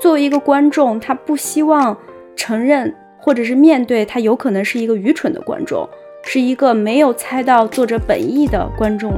[0.00, 1.96] 作为一个观众，他不希望
[2.34, 5.86] 承认或者是面对他有可能是一个愚蠢的观众，
[6.24, 9.12] 是一个没有猜到作者本意的观众。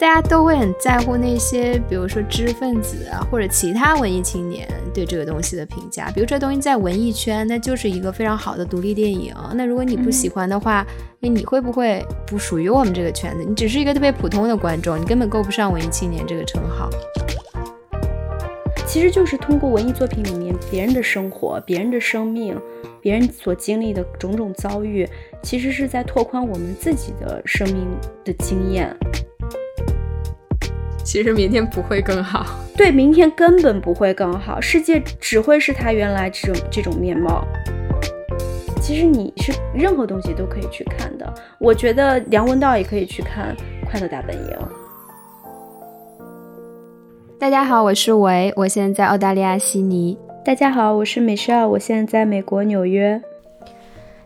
[0.00, 6.10] 大家都会很在乎那些，比如说知识分子啊，或者其他文艺青年对这个东西的评价。
[6.12, 9.32] 比如这东西在文艺圈，那就是一个非常好的独立电影。
[9.54, 10.84] 那如果你不喜欢的话，
[11.20, 13.44] 那你会不会不属于我们这个圈子？
[13.48, 16.90] 你只是一个特别普通的观众，你根本够不上文艺青年这个称号。
[18.92, 22.54] 其实就是通过文艺作品里面别人的生活、别人的生命、
[23.00, 25.08] 别人所经历的种种遭遇，
[25.42, 27.86] 其实是在拓宽我们自己的生命
[28.22, 28.94] 的经验。
[31.02, 32.44] 其实明天不会更好，
[32.76, 37.42] 对，明天根本不会更好，世界只会是它原来这种这种面貌。
[38.82, 43.56] 其实你是任何东西都可以去看的，我觉得梁文道也可以去看
[43.90, 44.42] 《快乐大本营》。
[47.42, 50.16] 大家好，我是维，我现在在澳大利亚悉尼。
[50.44, 53.20] 大家好，我是美少，我现在在美国纽约。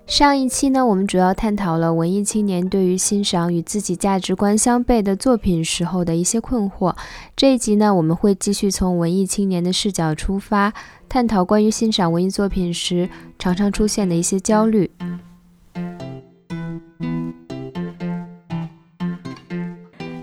[0.07, 6.95] 上一期呢，我们主要探讨了文艺青年对于欣赏与自己价值观相悖的作品时候的一些困惑。
[7.35, 10.75] 这一集呢，我们会继续从文艺青年的视角出发，
[11.09, 14.91] 探讨关于欣赏文艺作品时常常出现的一些焦虑。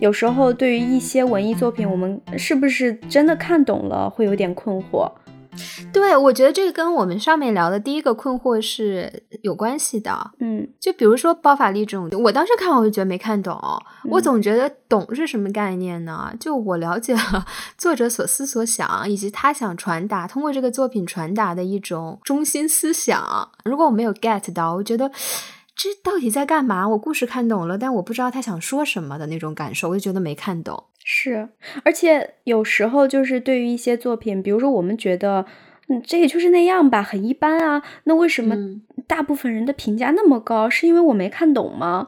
[0.03, 5.09] 有时候，对于一些文艺作品，我们是不是真的看懂了，会有点困惑。
[5.93, 10.31] 对，我觉得这个跟我们上面聊的第一个困惑是有关系的。
[10.41, 13.57] 嗯，就比如说包法利这种，我当时看我就觉得没看懂，
[14.09, 16.33] 我总觉得懂是什么概念呢？
[16.37, 17.45] 就我了解了
[17.77, 23.49] 作者所思所想，以及他想传达通过这个作品传达的一种中心思想。
[23.63, 25.09] 如果我没有 get 到，我觉得
[25.75, 26.87] 这到底在干嘛？
[26.89, 30.85] 我故事看懂了，但我不知道他想说什么的那种感受，我就觉得没看懂。
[31.03, 31.49] 是，
[31.83, 35.45] 而且有时候就是对于一些作品，比如说我们觉得，
[35.89, 37.83] 嗯，这也就是那样吧，很一般啊。
[38.05, 38.55] 那为什么
[39.07, 40.69] 大部分人的评价那么高？
[40.69, 42.07] 是因为我没看懂吗？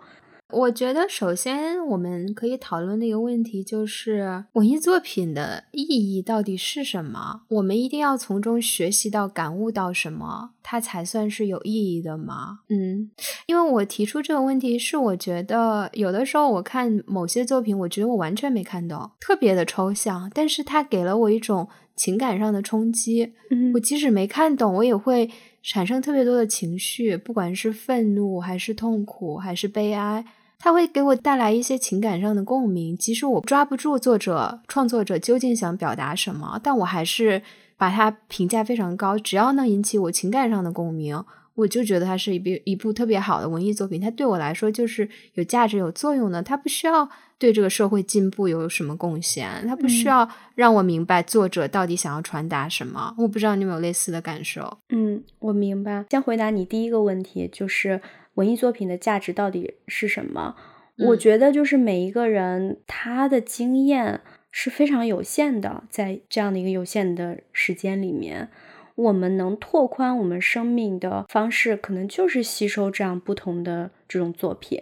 [0.56, 7.42] 我觉得，首先我们可以讨论的一个问题就是，文艺作品的意义到底是什么？
[7.50, 12.60] 我们一定要从中学习到、感悟到什么，它才算是有意义的吗？
[12.70, 13.12] 嗯，
[13.48, 21.68] 因为我提出这个问题，是我觉得有的时候我看某些作品，我觉得我完全没看懂，特别的抽象，但是它给了我一种
[21.98, 23.34] 情感上的冲击。
[23.52, 25.30] 嗯，我即使没看懂，我也会
[25.62, 30.26] 产生特别多的情绪，不管是愤怒，还是痛苦，还是悲哀。
[30.58, 37.42] 它会给我带来一些情感上的共鸣，即使我抓不住作者、创作者究竟想表达什么，但我还是
[37.78, 39.18] 把它评价非常高。
[39.18, 41.24] 只要能引起我情感上的共鸣，
[41.56, 44.02] 我就觉得它是一部一部特别好的文艺作品。
[44.02, 46.42] 它对我来说就是有价值、有作用的。
[46.42, 53.14] 它不需要对这个社会进步有什么贡献，它不需要让我明白作者到底想要传达什么。
[53.18, 54.80] 我不知道你有没有类似的感受？
[54.90, 56.06] 嗯，我明白。
[56.10, 58.02] 先回答你第一个问题，就是。
[58.36, 60.56] 文艺作品的价值到底是什么？
[60.98, 68.48] 我觉得就是每一个人他的经验是非常有限的，在这样的一个有限的时间里面，
[68.96, 74.80] 我们能拓宽我们生命的方式，可能就是吸收这样不同的这种作品。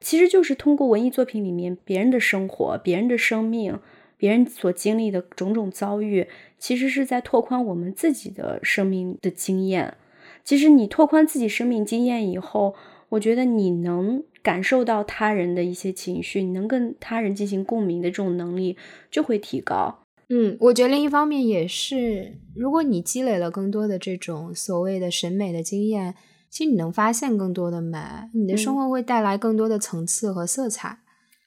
[0.00, 3.78] 其实就是通过文艺作品里面别人的生活、别人的生命、
[4.16, 6.26] 别人所经历的种种遭遇，
[6.58, 9.98] 其实是在拓宽我们自己的生命的经验。
[10.44, 12.74] 其实你拓宽自己生命经验以后，
[13.10, 18.76] 我觉得你能感受到他人的一些情绪，你能跟他人进行共鸣的这种能力
[19.10, 20.00] 就会提高。
[20.28, 26.14] 嗯，我觉得另一方面也是，如果你积累了更多的这种所谓的审美的经验，
[26.48, 27.98] 其实你能发现更多的美，
[28.32, 30.98] 你的生活会带来更多的层次和色彩。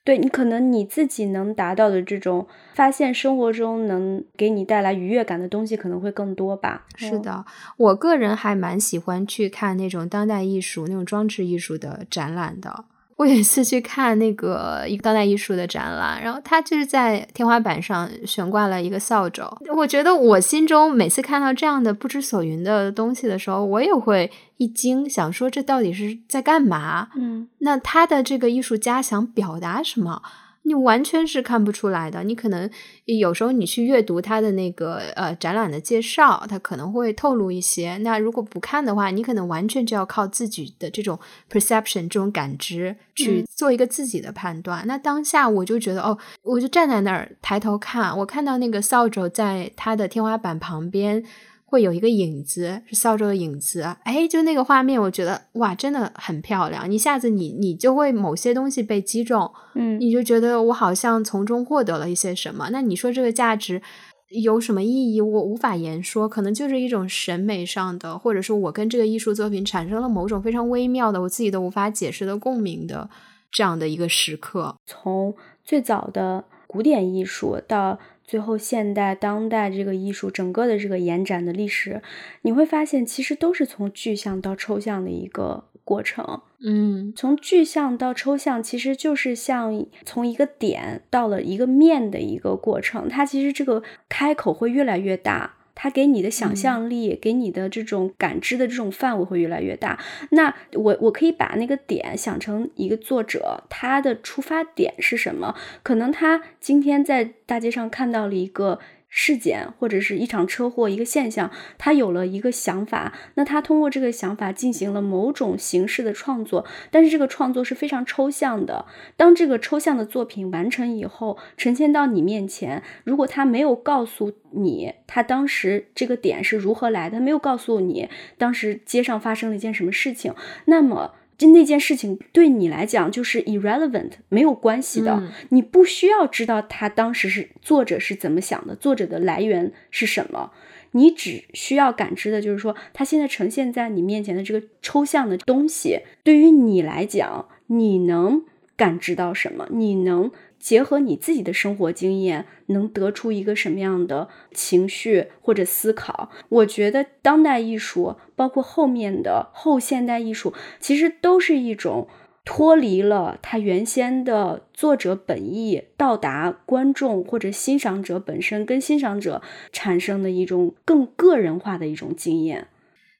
[0.03, 6.85] 对你可能你自己能达到的这种发现，生活中能给你带来愉悦感的东西可能会更多吧。
[6.95, 7.45] 是的，
[7.77, 12.85] 我个人还蛮喜欢去看那种当代艺术、那种装置艺术的展览的。
[13.17, 19.43] 我有一次去看那个一个当代艺术的展览，然后他就是在天花板上悬挂了一个扫帚。
[19.75, 27.09] 我觉得我心中每次看到这样的不知所云的东西的时候，我也会一惊，想说这到底是在干嘛？
[27.15, 30.21] 嗯，那他的这个艺术家想表达什么？
[30.63, 32.23] 你完全是看不出来的。
[32.23, 32.69] 你可能
[33.05, 37.97] 有时候你去阅读他的那个呃展览的介绍，他可能会透露一些。
[37.97, 41.19] 那如果不看的话，你可能完全就要靠自己的这种
[41.51, 44.85] perception 这种感知去做一个自己的判断。
[44.87, 51.23] 那当下我就觉得哦，我就站在那儿抬头看，我看到那个扫帚在他的天花板旁边。
[51.73, 56.93] 会有一个影子，是扫帚的影子，哎，就那个画面，我觉得哇，真的很漂亮。
[56.93, 62.69] 一下子，你你就会某些东西被击中，嗯，你就觉得我好像从中获得了一些什么。
[62.71, 63.81] 那你说这个价值
[64.29, 66.29] 有什么意义，我无法言说。
[66.29, 73.09] 可能就是一种审美上的，或者说我跟这个艺术作品产生了某种非常微妙的、我自己都无法解释的共鸣的
[73.51, 74.75] 这样的一个时刻。
[74.85, 75.33] 从
[75.63, 77.97] 最早的古典艺术到
[78.33, 82.01] 最后现代、当代这个艺术整个的这个延展的历史，
[82.41, 86.41] 你会发现，其实都是从具象到抽象的一个过程。
[86.59, 93.07] 嗯，从具象到抽象，其实就是像从一个点到了一个面的一个过程。
[93.07, 99.99] 它其实这个开口会越来越大，它给你的想象力、给你的这种感知的这种范围会越来越大。
[100.31, 105.55] 那我我可以把那个点想成一个作者，他的出发点是什么？
[105.83, 108.79] 可能他今天在大街上看到了一个。
[109.15, 118.87] 事件或者是一场车祸，一个现象，他有了一个想法，那他通过这个想法进行了某种形式的创作，但是这个创作是非常抽象的。
[119.15, 130.33] 当这个抽象的作品完成以后，呈现到你面前，如果他没有告诉你他当时这个点是如何来的，没有告诉你当时街上发生了一件什么事情，
[130.65, 131.13] 那么。
[131.37, 135.23] 就那件事情对你来讲就是 irrelevant，没有关系的。
[135.49, 140.51] 你不需要知道他当时是作者是怎么想的，作者的来源是什么。
[140.91, 148.43] 你只需要感知的就是说，他现在呈现在你面前的这个抽象的东西，对于你来讲，你能
[148.75, 149.67] 感知到什么？
[149.71, 150.31] 你能？
[150.63, 156.29] 结合你自己的生活经验，能得出一个什么样的情绪或者思考？
[156.47, 162.07] 我觉得当代艺术，包括后面的后现代艺术，其实都是一种
[162.45, 169.41] 脱离了它原先的作者本意，到达观众或者欣赏者本身，跟欣赏者
[169.73, 172.69] 产生的一种更个人化的一种经验。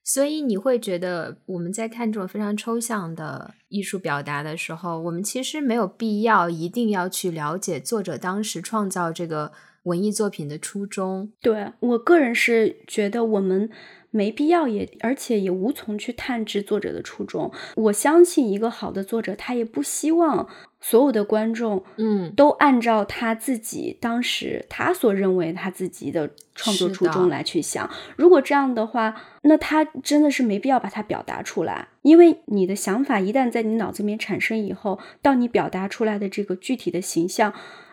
[0.04, 9.52] 所以你会觉得我们在看这种非常抽象的艺术表达的时候，我们其实没有必要一定要去了解作者当时创造这个
[9.84, 11.32] 文艺作品的初衷。
[11.42, 13.70] 对我个人是觉得我们。
[14.14, 17.52] 没必要，也而且也无从去探知作者的初衷。
[17.76, 20.48] 我相信一个好的作者，他也不希望
[20.80, 27.90] 所有的观众，嗯，都按照他自己当时他所认为他自己的创作初衷来去想。
[28.16, 37.52] 如果这样的话，那他真的是没必要把它表达出来，因为你的想法一旦在你脑子里面产生以后，到你表达出来的这个具体的形象，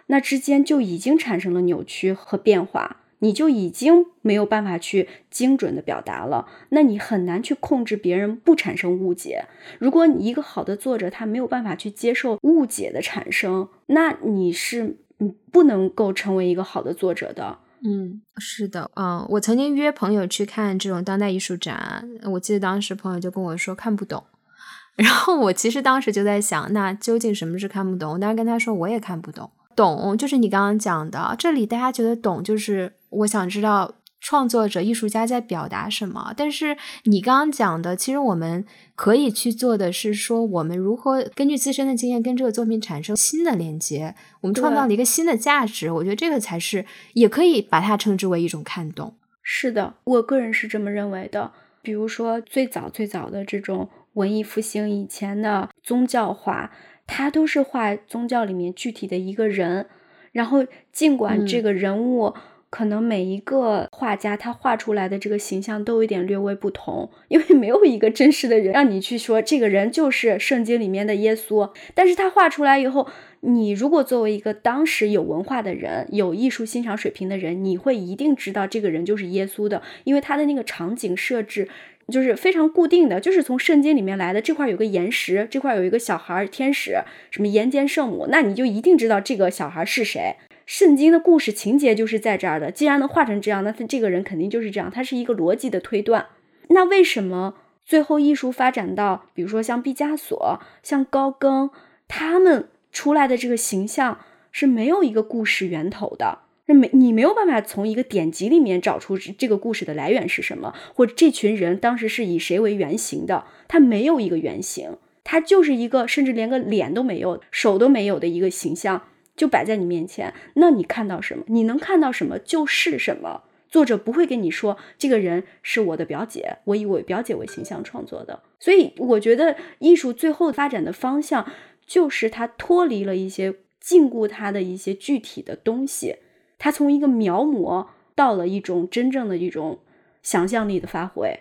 [0.09, 2.99] 那之间就已经产生了扭曲和变化。
[3.21, 9.45] 你就已经没有办法去精准的表达了，那你很难去控制别人不产生误解。
[9.79, 17.59] 如果你一个好的作者他没有办法去接受误解的产生，那你是嗯不能够成为一个好的作者的。
[17.83, 24.23] 嗯，是的，嗯，我曾经约朋友去看这种当代艺术展，我记得当时朋友就跟我说看不懂，
[24.97, 28.13] 然后我其实当时就在想，那究竟什么是看不懂？
[28.13, 29.51] 我当时跟他说我也看不懂。
[29.75, 36.33] 懂就是你刚刚讲的，这里大家觉得懂就是我想知道创作者、艺术家在表达什么。
[36.37, 38.65] 但是你刚刚讲的，其实我们
[38.95, 45.91] 可以去做的是说，我们如何根据自身的经验跟这个作品产生新的连接，我们创造了一个新的价值。
[45.91, 46.85] 我觉得这个才是，
[47.15, 49.15] 也可以把它称之为一种看懂。
[49.43, 51.53] 是的，我个人是这么认为的。
[51.83, 56.71] 比如说最早最早的这种文艺复兴以前的宗教画。
[57.13, 59.89] 它都是画宗教里面具体的一个人，
[60.31, 62.33] 然后尽管这个人物
[62.71, 71.71] 可能每一个画家他画出来的这个形象都有点略微不同，因为没有一个真实的人让你去说这个人就是圣经里面的耶稣。
[71.95, 73.09] 但是他画出来以后，
[73.41, 81.69] 你如果作为一个当时有文化的人、有艺术欣赏水平的人，你会一定知道这个人就是耶稣的，因为他的那个场景设置。
[82.11, 84.43] 就是非常固定的，就是从圣经里面来的。
[84.43, 86.99] 这块有个岩石，这块有一个小孩天使，
[87.31, 90.35] 什么岩间圣母，那你就一定知道这个小孩是谁。
[90.71, 92.71] 圣经的故事情节就是在这儿的。
[92.71, 96.27] 既然能画成这样，那他这个人肯定就是这样，他是一个逻辑的推断。
[96.69, 101.71] 那为什么最后艺术发展到，比如说像毕加索、像高更，
[102.07, 104.21] 他们出来的这个形象
[104.53, 106.39] 是没有一个故事源头的？
[106.67, 113.45] 那没，你没有办法从一个典籍里面找出这个故事的来源是什么，或者这群人当时是以谁为原型的？
[113.67, 119.03] 他没有一个原型，他就是一个甚至连个脸都没有、手都没有的一个形象，
[119.41, 120.35] 就摆在你面前。
[120.57, 121.45] 那你看到什么？
[121.47, 123.45] 你能看到什么就是什么。
[123.71, 128.43] 作者不会跟你说这个人是我的表姐，我以我表姐为形象创作的。
[128.59, 131.51] 所以我觉得艺术最后发展的方向
[131.87, 136.17] 就是它脱离了一些禁锢它的一些具体的东西。
[136.59, 139.79] 他从一个描摹到了一种真正的一种
[140.23, 141.41] 想象力的发挥。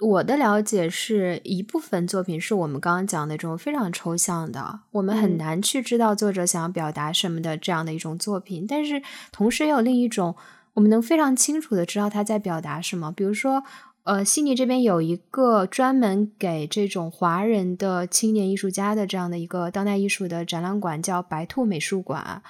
[0.00, 8.66] 我的了解是一部分作品是我们刚刚讲的这种非常抽象的，我们很难去知道作者想要表达什么的这样的一种作品。
[8.66, 10.34] 但是同时也有另一种，
[10.74, 13.12] 我们能非常清楚的知道他在表达什么。
[13.12, 13.62] 比如说，
[14.02, 22.42] 呃，悉尼这边有一个专门给这种华人的青年艺术家的这样的一个当代艺术的展览馆，叫白兔美术馆。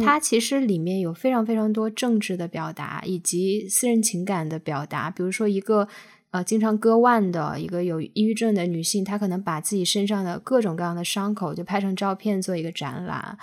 [0.00, 5.10] 它其实里面有非常非常多政治的表达，以及私人情感的表达。
[5.10, 5.88] 比如说一个。
[6.32, 13.36] 呃，经常割腕的一个有抑郁症的女性，她可能把自己身上的各种各样的伤口就拍成照片做一个展览，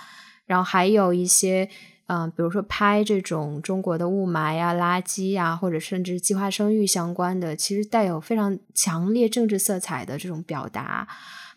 [0.46, 1.68] 然后还有一些，
[2.06, 11.06] 嗯，比如说拍这种中国的雾霾呀、垃圾呀，或者甚至计划生育相关的，其实带有非常强烈政治色彩的这种表达。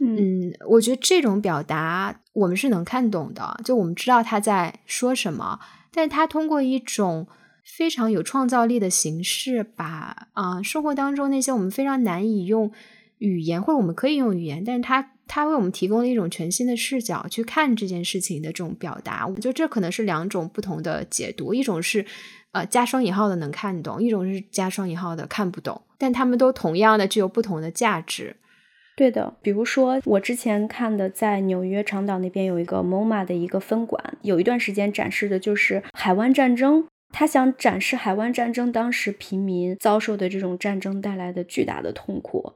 [0.02, 5.62] 嗯，我觉得这种表达我们是能看懂的，就我们知道他在说什么，
[5.94, 7.26] 但是他通过一种。
[7.64, 12.72] 非常有创造力的形式，把啊生活当中那些我们非常难以用
[13.20, 19.26] 语言，或者我们可以用语言，但是它它为我们提供了一种全新的视角去看这件事情的这种表达。
[19.28, 22.06] 我觉得这可能是两种不同的解读，一种是
[22.52, 28.36] 呃加双引号的能看懂，一种是加双引号的看不懂，但他们都同样的具有不同的价值。
[28.98, 36.86] 对的，比如说我之前看的，在纽约长岛那边有一个 MoMA 的一个分馆，有一段时间展示的就是海湾战争。
[37.12, 42.54] 他想展示海湾战争当时平民遭受的这种战争带来的巨大的痛苦，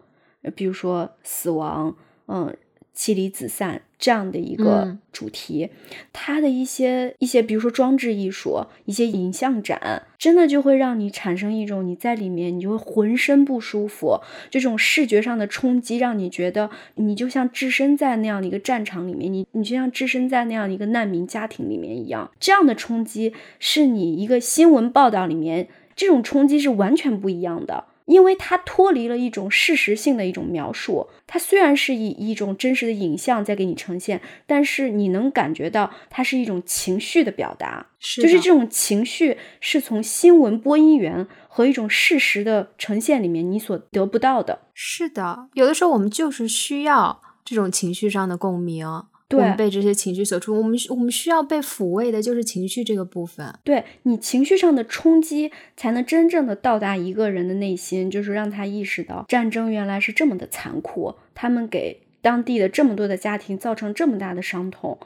[0.56, 1.96] 比如说死亡，
[2.28, 2.56] 嗯。
[2.96, 5.70] 妻离子散这样的一个主题，
[6.14, 14.20] 它的一些一些，比如说装置艺术，一些影像展，真的就会让你产生一种你在里面，你就会浑身不舒服。
[14.50, 22.32] 这种视觉上的冲击，让你觉得你就像置身在那样的一个战场里面，你你就像置身在那样的一个难民家庭里面一样。
[22.40, 27.86] 这样的冲击是你一个新闻报道里面这种冲击是完全不一样的。
[28.06, 37.88] 因为它脱离了一种事实性的一种描述，它虽然是以一种真实的影像在给你呈现，但是你能感觉到它是一种情绪的表达，
[38.22, 44.60] 就是这种情绪是从新闻播音员和一种事实的呈现里面你所得不到的。
[44.74, 48.88] 是的，有的时候我们就是需要这种情绪上的共鸣。
[49.36, 53.54] 我们被这些情绪所触，我们我们需要被抚慰的，就是情绪这个部分。
[53.64, 64.98] 对你情绪上的冲击，才能真正的到达一个人的内心，就是让他意识到战争原来是这么的残酷，他们给当地的这么多的家庭造成这么大的伤痛。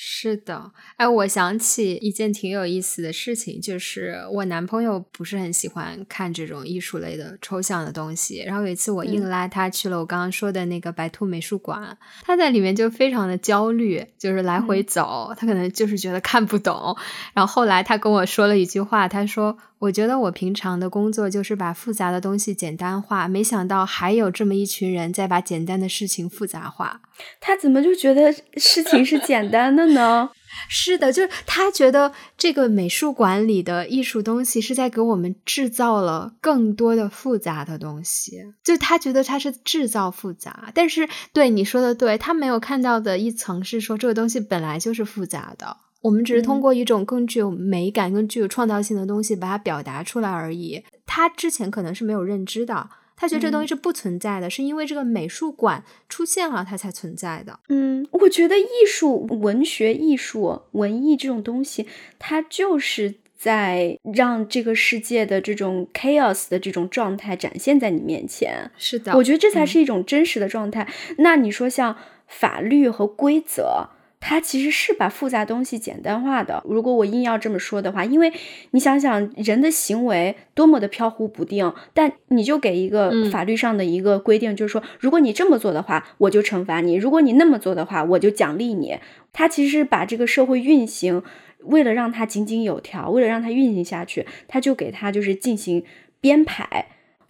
[0.00, 8.44] 是的，哎，我想起一件挺有意思的事情，就是我男朋友不是很喜欢看这种艺术类的抽象的东西。
[8.46, 16.96] 然后有一次我硬拉他去了我刚刚说的那个白兔美术馆，他在里面就非常的焦虑，就是来回走，他可能就是觉得看不懂。
[17.34, 19.58] 然后后来他跟我说了一句话，他说。
[19.80, 27.00] 我觉得我平常的工作就是把复杂的东西简单化，没想到还有这么一群人在把简单的事情复杂化。
[27.40, 30.30] 他怎么就觉得事情是简单的呢？
[30.68, 40.72] 是的，就是他觉得这个美术馆里的艺术东西是在给我们制造了更多的复杂的东西，就他觉得他是制造复杂。
[40.74, 45.76] 但是对你说的对，他没有看到的一层是说这个东西本来就是复杂的。
[46.02, 50.84] 我们只是通过一种更具有美感、更具有创造性的东西把它表达出来而已。
[51.04, 57.58] 他之前可能是没有认知的，他觉得这东西是不存在的，是因为这个美术馆出现了，它才存在的。
[57.68, 61.88] 嗯，我觉得艺术、文学、艺术、文艺这种东西，
[62.18, 68.70] 它就是在让这个世界的这种 chaos 的这种状态展现在你面前。
[68.76, 70.86] 是的，我觉得这才是一种真实的状态。
[71.18, 71.96] 那你说像
[72.28, 73.88] 法律和规则？
[74.20, 76.62] 它其实是把复杂东西简单化的。
[76.66, 78.32] 如果我硬要这么说的话，因为
[78.72, 88.98] 你想想人的行为多么的飘忽不定，但你就给一个法律上的一个规定，就是说，如果你这么做的话，我就惩罚你；如果你那么做的话，我就奖励你。
[89.32, 91.22] 它其实把这个社会运行，
[91.64, 95.84] 为了让它井井有条，为了让它运行下去，它就给它就是进行
[96.20, 96.86] 编排。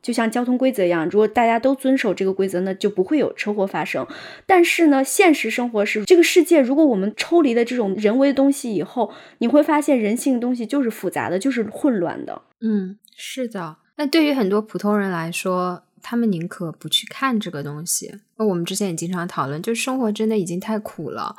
[0.09, 4.07] 就像交通规则一样，如果大家都遵守这个规则，那就不会有车祸发生。
[4.47, 12.41] 但是呢，现实生活是这个世界，如果我们抽离了这种人为的东西以后，你会发现人性的东西就是复杂的，就是混乱的。
[12.63, 13.77] 嗯，是的。
[13.99, 18.15] 那对于很多普通人来说，他们宁可不去看这个东西。
[18.39, 21.37] 那我们之前也经常讨论，就生活真的已经太苦了，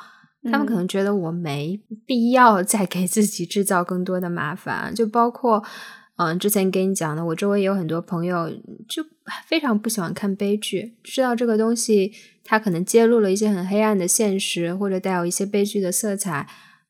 [0.52, 5.64] 他们可能觉得我没必要再给自己制造更多的麻烦，就包括。
[6.20, 8.50] 嗯，之前给你讲的，我周围有很多朋友
[8.90, 9.02] 就
[9.48, 12.12] 非常不喜欢看悲剧，知道这个东西
[12.44, 16.46] 它可能揭露了一些很黑暗的现实，或者带有一些悲剧的色彩，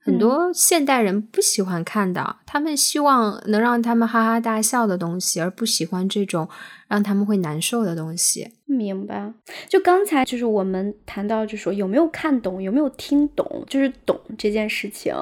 [0.10, 6.50] 很多现代人不喜欢看的，他们希望能让他们哈哈大笑的东西，而不喜欢这种
[6.88, 8.50] 让他们会难受的东西。
[8.66, 9.32] 明白。
[9.68, 15.14] 就刚才就是我们谈到，就说有没有看懂，有没有听懂，就是懂这件事情。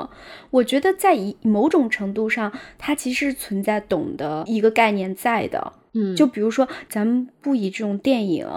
[0.49, 5.73] 我觉得在一某种程度上，它其实是存在懂的一个概念在的。
[5.93, 8.47] 嗯，就比如说，咱们不以这种电影。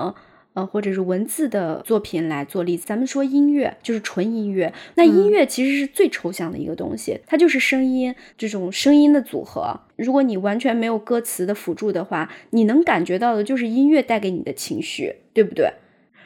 [0.52, 9.78] 呃，或者是文字的作品来做例子，咱们说音乐就是纯音乐，那音乐其实是最抽象的一个东西，它就是声音这种声音的组合。
[9.94, 15.72] 如果你完全没有歌词的辅助的话，你能感觉到的就是音乐带给你的情绪，对不对？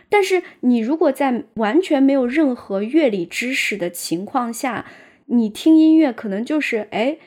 [0.09, 4.87] 但是你如果在完全没有任何乐理知识的情况下，
[5.27, 7.19] 你听音乐可能就是哎，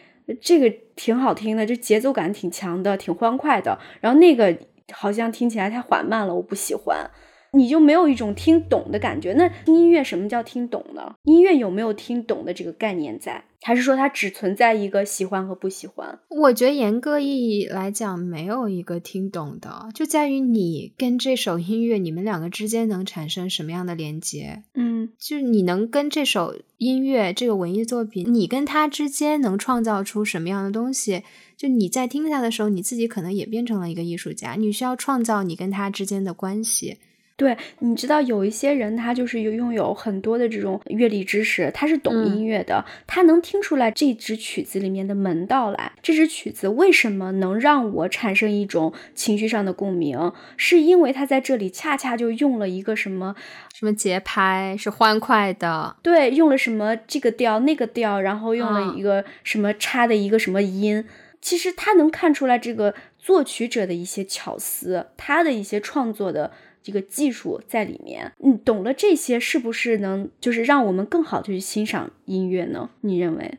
[0.42, 4.58] 这个挺好听的，这节奏感挺强的，挺欢快的，然后那个。
[4.94, 7.10] 好像听起来太缓慢了，我不喜欢。
[7.52, 9.34] 你就没有一种听懂的感觉。
[9.34, 11.16] 那音乐什么叫听懂呢？
[11.24, 13.44] 音乐有没有听懂的这个概念在？
[13.62, 16.20] 还是说它只存在一个喜欢和不喜欢？
[16.30, 24.64] 我觉得严格意义来讲，没有一个听懂的，就在于你跟这首音乐，你们两个之间能产生什么样的连接？
[24.76, 31.24] 嗯，就是你能跟这首音乐、这个文艺作品，你跟它之间能创造出什么样的东西？
[31.58, 37.00] 就你在听它的时候，你自己可能也变成了一个艺术家，你需要创造你跟它之间的关系。
[37.38, 45.92] 对，你知道有一些人，他就是有拥有很多的这种乐理知识，他是懂音乐的，他能听出来这支曲子里面的门道来。
[46.02, 50.34] 这支曲子为什么能让我产生一种情绪上的共鸣？
[50.58, 53.36] 是因为他在这里恰恰就用了一个什么
[53.72, 61.06] 什么节拍是欢快的，对，用了什么这个调那个调，然后用了一个什么插的一个什么音。
[61.40, 66.52] 其实他能看出来这个作曲者的一些巧思，他的一些创作的。
[66.88, 72.92] 这个技术在里面，你懂了这些，是不是能就是让我们更好的去欣赏音乐呢？
[73.02, 73.58] 你认为？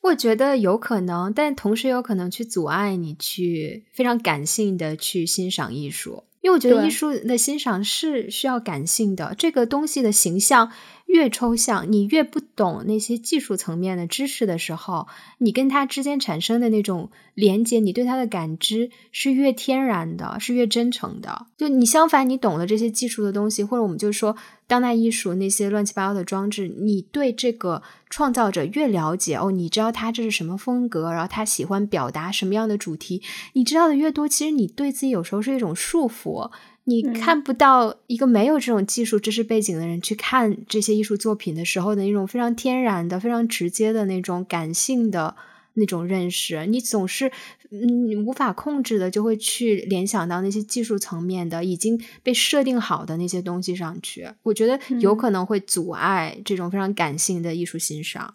[0.00, 10.72] 我觉得有可能，但同时有可能去阻碍你去非常感性的去欣赏艺术，因为我觉得艺术的欣赏是需要感性的，这个东西的形象。
[11.06, 15.06] 越抽象，你越不懂那些技术层面的知识的时候，
[15.38, 21.46] 你跟他之间产生的那种连接，你对他的感知是越天然的，是越真诚的。
[21.56, 24.36] 就你相反，你懂了这些技术的东西，或者我们就说
[24.66, 36.50] 当代艺术那些乱七八糟的装置，你对这个创造者越了解哦，你知道他这是什么风格，然后他喜欢表达什么样的主题，你知道的越多，其实你对自己有时候是一种束缚。
[36.84, 45.34] 你看不到一个没有这种技术知识背景的人去看这些艺术作品的时候的那种非常天然的、非常直接的那种感性的
[45.72, 47.32] 那种认识，你总是
[47.70, 54.28] 嗯无法控制的就会去联想到那些技术层面的已经被设定好的那些东西上去。
[54.42, 58.34] 我觉得有可能会阻碍这种非常感性的艺术欣赏。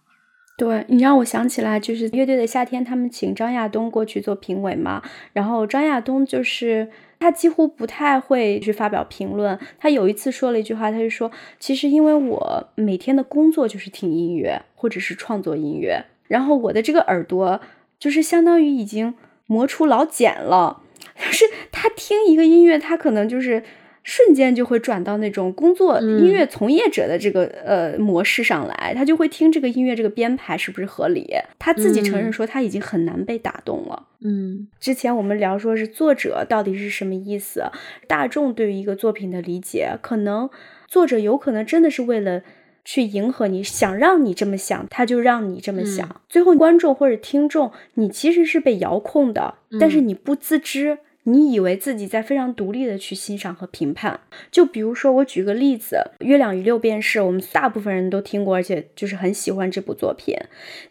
[0.60, 5.02] 对你让我想起来，就是乐队的夏天，他们请张亚东过去做评委嘛，
[5.34, 6.90] 然后张亚东就是。
[7.22, 9.60] 他几乎不太会去发表评论。
[9.78, 17.60] 他有一次说了一句话，他就说：“其实因为我每天的工作就是听音乐，或者是创作音乐，然后我的这个耳朵
[18.00, 19.16] 就是相当于已经
[19.48, 20.82] 磨出老茧了。
[21.20, 21.44] 就是
[21.74, 23.62] 他听一个音乐，他可能就是。”
[24.10, 31.32] 瞬间就会转到那种工作音乐从业者的这个呃模式上来，他就会听这个音乐这个编排是不是合理？
[31.60, 34.08] 他自己承认说他已经很难被打动了。
[34.22, 37.66] 嗯，之前我们聊说是作者到底是什么意思，
[38.08, 40.50] 大众对于一个作品的理解，可能
[40.88, 42.42] 作者有可能真的是为了
[42.84, 46.22] 去迎合你，想让你这么想，他就让你这么想。
[46.28, 50.98] 最后观众或者听众，你其实是被遥控的，但是你不自知。
[51.32, 60.36] 你以为自己在非常独立的去欣赏和评判，就比如说我举个例子，《月亮与六便士》，我们大部分人都听过，而且就是很喜欢这部作品。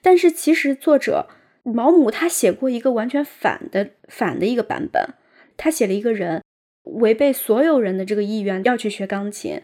[0.00, 1.26] 但是其实作者
[1.64, 5.14] 毛姆他写过一个完全反的反的一个版本，
[5.56, 6.44] 他写了一个人
[6.84, 9.60] 违背所有人的这个意愿要去学钢琴，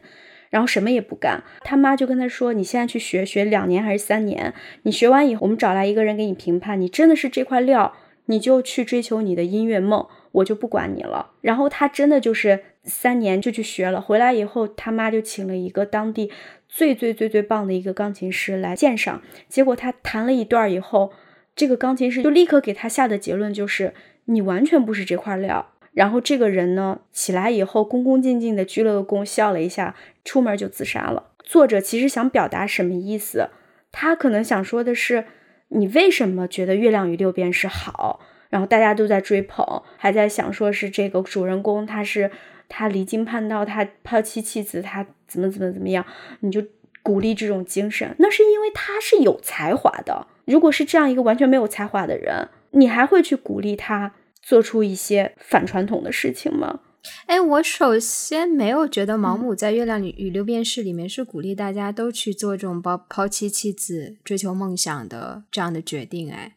[0.50, 4.52] 然后什么也不干，他妈就跟他说：“你现在去学学两年还是三年？
[4.82, 7.94] 你学完以后，我们找来一个人给你评判，你真的是这块料，
[8.26, 10.04] 你就去追求你的音乐梦。”
[10.34, 11.30] 我就不管你了。
[11.40, 16.30] 然后他真的就是三年就去学了，回来以后他妈就请了一个当地
[16.68, 19.22] 最最最最棒的一个钢琴师来鉴赏。
[19.48, 21.12] 结果他弹了一段以后，
[21.54, 23.94] 这个钢琴师就立刻给他下的结论就是
[24.24, 25.72] 你完全不是这块料。
[25.92, 29.94] 然后这个人呢起来以后恭恭敬敬的鞠了个躬，笑了一下，
[30.24, 31.30] 出门就自杀了。
[31.44, 33.50] 作者其实想表达什么意思？
[33.92, 35.26] 他可能想说的是，
[35.68, 38.18] 你为什么觉得《月亮与六便士》好？
[38.54, 42.30] 然后大家都在追捧，还在想说是这个主人公，他是
[42.68, 46.06] 他离经叛道，他抛弃妻弃子，他怎么怎么怎么样，
[46.38, 46.62] 你就
[47.02, 50.28] 鼓励这种精神，那是因为他是有才华的。
[50.44, 56.78] 如果是这样一个完全没有才华的人，你还会去鼓励他做出一些反传统的事情吗？
[57.26, 66.32] 哎，我首先没有觉得毛姆在《月亮与六便士》里面是鼓励大家都去做这种抛抛弃妻弃子、追求梦想的这样的决定。
[66.32, 66.54] 哎，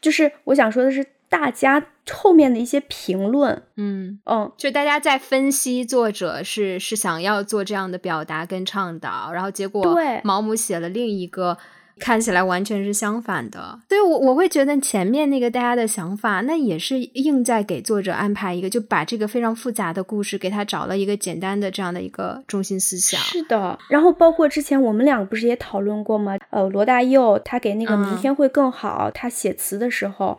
[0.00, 11.56] 就是我想说的是，大家后面的一些评论，嗯嗯，就大家在分析作者是是想要做这样的表达跟倡导，然后结果对毛姆写了另一个。
[11.98, 23.20] 看起来完全是相反的，所以我我会觉得前面那个大家的想法，那也是硬在给作者安排一个，就把这个非常复杂的故事给他找了一个简单的这样的一个中心思想。
[23.20, 26.38] 是的，然后包括之前我们两个不是也讨论过吗？
[26.48, 30.38] 呃，罗大佑他给那个明天会更好，他写词的时候，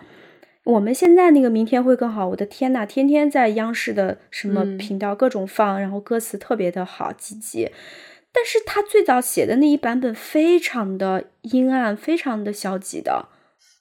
[0.64, 7.72] 我们现在那个明天会更好，我的天呐，天天在央视的什么频道各种放，然后歌词特别的好，积极。
[8.32, 13.28] 但是他最早写的那一版本非常的阴暗，非常的消极的。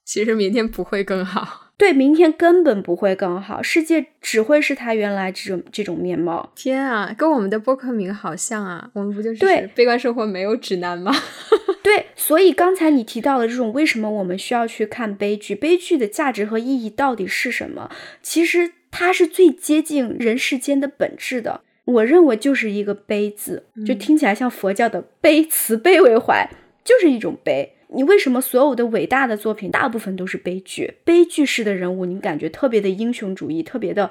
[0.05, 6.53] 其实明天不会更好，对，明天根本不会更好，世界只会是他原来这种这种面貌。
[6.55, 11.11] 天啊，跟我们的播客名好像啊，我们不就是对悲观生活没有指南吗？
[11.83, 17.91] 对，所以刚才你提到的这种为什么我们需要去看悲剧，悲剧的价值和意义到底是什么？
[18.21, 21.63] 其实它是最接近人世间的本质的。
[21.87, 26.47] 我认为就是一个悲字，就听起来像佛教的悲，慈悲为怀，
[26.85, 27.73] 就是一种悲。
[27.93, 30.95] 你为什么所有的伟大的作品大部分都是悲剧？
[31.05, 34.11] 悲剧式的人物，你感觉特别的英雄主义，特别的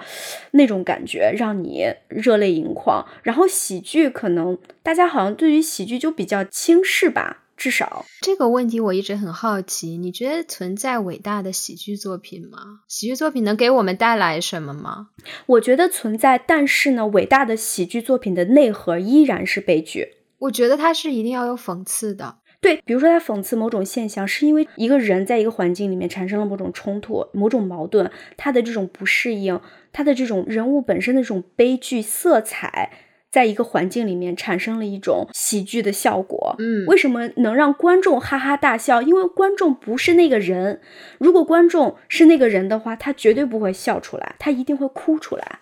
[0.51, 3.05] 那种感觉，让你热泪盈眶。
[3.23, 7.43] 然后喜剧可能大家好像对于喜剧就比较轻视吧。
[7.55, 12.79] 至少这个问题我一直很好奇，你觉得存在伟大的喜剧作品吗？
[12.87, 15.09] 喜剧作品能给我们带来什么吗？
[15.45, 20.07] 我觉得存在，但是呢，伟大的喜剧作品的内核依然是悲剧。
[20.37, 22.37] 我觉得它是一定要有讽刺的。
[22.61, 29.59] 对，比如说他讽刺某种现象，是因为一个人在一个环境里面产生了某种冲突、某种矛盾，他的这种不适应，
[29.91, 32.91] 他的这种人物本身的这种悲剧色彩。
[33.31, 39.03] 在一个环境里面产生了一种喜剧的效果，嗯，为什么能让观众哈哈大笑？
[39.03, 40.81] 因为观众不是那个人，
[41.19, 45.59] 如果观众是那个人的话，他绝对不会笑出来，他一定会哭出来。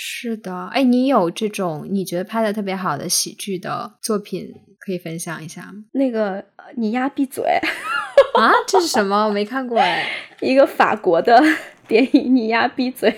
[0.00, 5.84] 是的，哎，你有这种你觉得拍的特别好的喜剧的作品可以分享一下吗？
[5.90, 6.44] 那个
[6.76, 7.42] 你丫闭嘴
[8.38, 8.52] 啊！
[8.68, 9.26] 这是什么？
[9.26, 10.08] 我没看过哎，
[10.40, 11.42] 一个法国的
[11.88, 13.12] 电影，你丫闭嘴。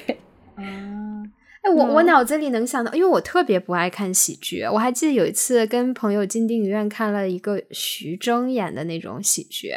[0.56, 4.62] 哎，我我脑子里能想到，因为我特别不爱看喜剧。
[4.62, 9.74] 我还记得有一次跟朋友进电影院看了一个徐峥演的那种喜剧，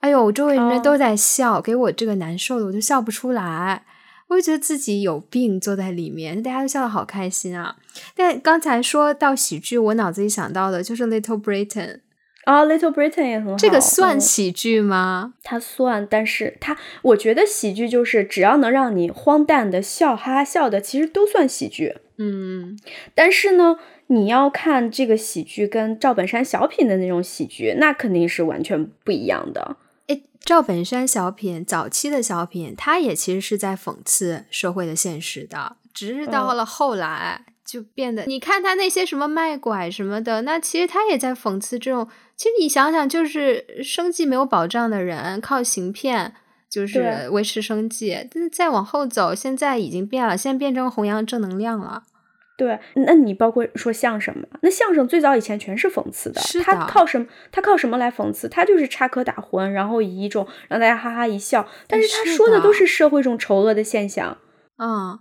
[0.00, 3.84] 哎呦，我周围人都在笑，给我这个难受的，我就笑不出来，
[4.30, 7.76] 我就觉得自己有病，坐在里面，大家都笑得好开心啊。
[8.16, 11.66] 但刚才说到喜剧，我脑子里想到的就是《Little Britain》。
[12.44, 13.56] 啊，Little Britain 也很好。
[13.56, 15.34] 这个算喜剧吗？
[15.42, 21.96] 它算，但是它，我觉得喜剧就是只要能让你荒诞的笑，哈哈笑的，其实都算喜剧。
[22.16, 22.78] 嗯，
[23.14, 29.76] 但是呢，你要看这个喜剧跟赵本山小品的那种喜剧，那肯定是完全不一样的。
[30.14, 37.46] 诶，赵本山小品早期的小品，他也其实是在讽刺社会的现实的，只是到了后来。
[37.62, 42.08] 就变得，你看他那些什么卖拐什么的，那其实他也在讽刺这种。
[42.36, 46.34] 其实你想想，就是生计没有保障的人，靠行骗
[46.68, 48.26] 就是维持生计。
[48.28, 52.02] 但是再往后走，现在已经变了，现在变成弘扬正能量了。
[52.60, 54.44] 对，那你包括说相声嘛？
[54.60, 57.26] 那相声最早以前全是讽刺的，是他靠什么？
[57.50, 58.46] 他靠什么来讽刺？
[58.48, 61.66] 他就是插科打诨，然后以一种让大家哈哈一笑。
[61.88, 64.36] 但是他说的都是社会中丑恶的现象。
[64.76, 65.18] 嗯。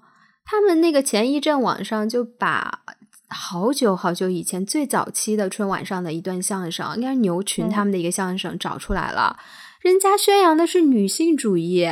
[0.51, 2.79] 他们那个前一阵网上就把
[3.27, 9.37] 好久好久以前最早期的春晚上的一段相声，应该是牛群他们的一个相声找出来了。
[9.81, 11.87] 人家宣扬的是女性主义，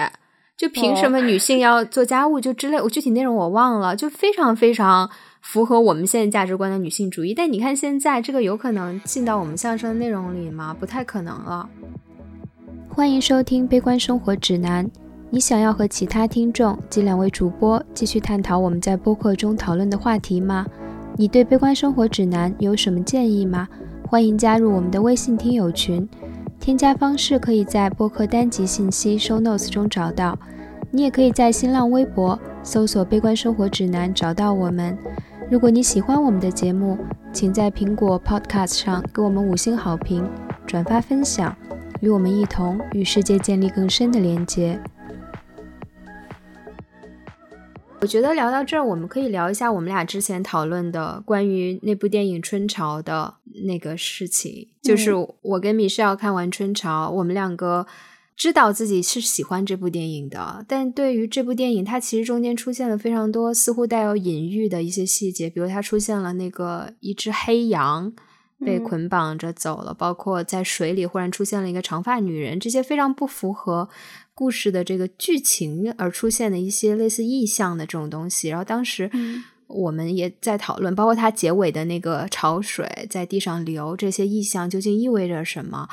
[0.57, 5.11] 就凭什么女性要做家务就之类，我具体内容我忘了，就非常非常
[5.49, 7.33] 符合我们现在价值观的女性主义。
[7.33, 10.75] 但你看现在这个有可能进到我们相声的内容里吗？
[10.77, 11.69] 不太可能了。
[12.89, 14.85] 欢迎收听《悲观生活指南》。
[15.29, 20.65] 你想要和其他听众及两位主播继续探讨我们在播客中讨论的话题吗？
[21.15, 23.69] 你对《悲观生活指南》有什么建议吗？
[24.05, 26.05] 欢迎加入我们的微信听友群，
[26.59, 30.37] 添加方式可以在播客单集信息 show notes 中找到。
[30.91, 34.97] 你也可以在新浪微博搜索“悲观生活指南”找到我们。
[35.49, 36.97] 如果你喜欢我们的节目，
[37.31, 40.29] 请在苹果 Podcast 上给我们五星好评，
[40.65, 41.55] 转发分享，
[42.01, 44.77] 与我们一同与世界建立更深的连接。
[48.01, 57.87] 我觉得聊到这儿，我们可以聊一下我们俩之前讨论的关于那部电影《春潮》的那个事情，就是我跟米要看完《春潮》，我们两个
[58.37, 68.13] 知道自己是喜欢这部电影的，但对于这部电影，它其实中间出现了非常多似乎带有隐喻的一些细节，比如它出现了那个一只黑羊
[68.63, 73.89] 被捆绑着走了，包括在水里忽然出现了一个长发女人，这些非常不符合
[74.35, 79.09] 故事的这个剧情而出现的一些类似意象的这种东西，然后当时。
[79.69, 85.89] 我们也在讨论，包括它结尾的那个潮水在地上流，这些意象究竟意味着什么？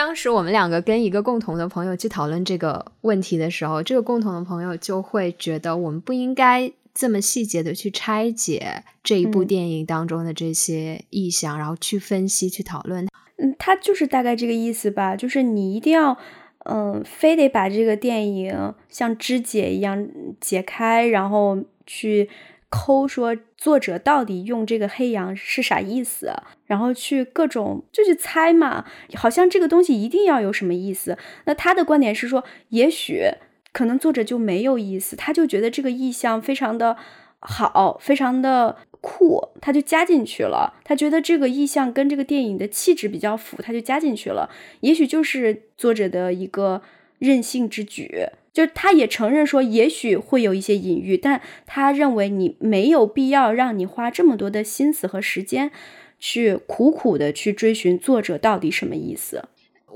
[0.00, 13.08] 当时我们两个跟一个共同的朋友去讨论这个问题的时候，这个共同的朋友就会觉得我们不应该这么细节的去拆解这一部电影当中的这些意象，然后去分析、去讨论。
[13.36, 16.16] 嗯，他就是大概这个意思吧，就是你一定要，
[16.64, 20.08] 嗯，非得把这个电影像肢解一样
[20.40, 22.30] 解开，然后去。
[22.70, 26.32] 抠说作者到底用这个黑羊是啥意思，
[26.66, 31.18] 然后去各种就去猜嘛，好像这个东西一定要有什么意思。
[31.46, 33.24] 那他的观点是说，也许
[33.72, 36.96] 可能作者就没有意思，他就觉得这个意象非常的
[37.40, 40.74] 好，非常的酷，他就加进去了。
[40.84, 44.48] 他觉得这个意象跟这个电影的气质比较符，他就加进去了。
[44.80, 46.82] 也许就是作者的一个
[47.18, 48.26] 任性之举。
[48.52, 55.70] 就他也承认说，也许会有一些隐喻，但他认为你没有必要让你花这么多的心思和时间，
[56.18, 59.44] 去苦苦的去追寻作者到底什么意思。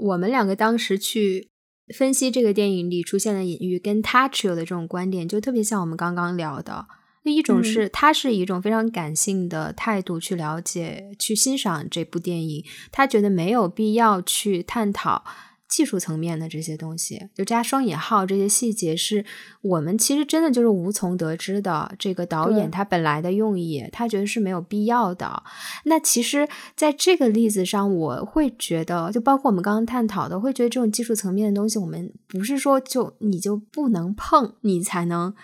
[0.00, 1.48] 我们两个当时去
[1.94, 6.86] 分析这个电影里出现的隐喻，跟他持有的这种观点，就特别像我们刚刚聊的。
[7.24, 15.24] 那一种是他是以一种非常感性的态度去了解、去欣赏这部电影，他觉得没有必要去探讨。
[15.68, 19.24] 技术层面的这些东西，就加双引号，这些细节是
[19.62, 21.92] 我们其实真的就是无从得知的。
[21.98, 25.42] 这个导演他本来的用意，他觉得是没有必要的。
[25.85, 35.35] 那其实，在这个例子上，我会觉得，就包括我们刚刚探讨的，会觉得这种技术层面的东西，我们不是说就你就不能碰，你才能。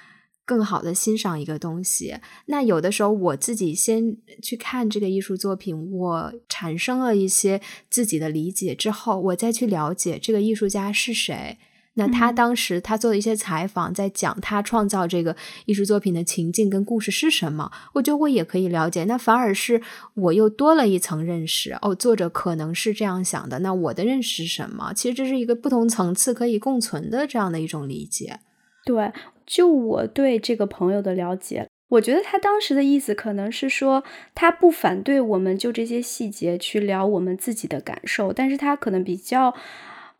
[0.50, 11.58] 更好的欣赏一个东西，那有的时候我自己先去看这个艺术作品，我产生了一些自己的理解之后，我再去了解这个艺术家是谁。
[11.94, 15.36] 那他当时他做的一些采访，在讲他创造这个
[15.66, 19.04] 艺术作品的情境跟故事是什么，我觉得我也可以了解。
[19.04, 19.80] 那反而是
[20.14, 21.78] 我又多了一层认识。
[21.80, 24.92] 哦，作者可能是这样想的，那我的认识是什么？
[24.94, 28.40] 其实这是一个不同层次可以共存的这样的一种理解。
[28.84, 29.12] 对。
[29.50, 39.52] 就我对这个朋友的了解，我觉得他当时的意思可能是说，他不反对我们就这些细节去聊我们自己的感受，但是他可能比较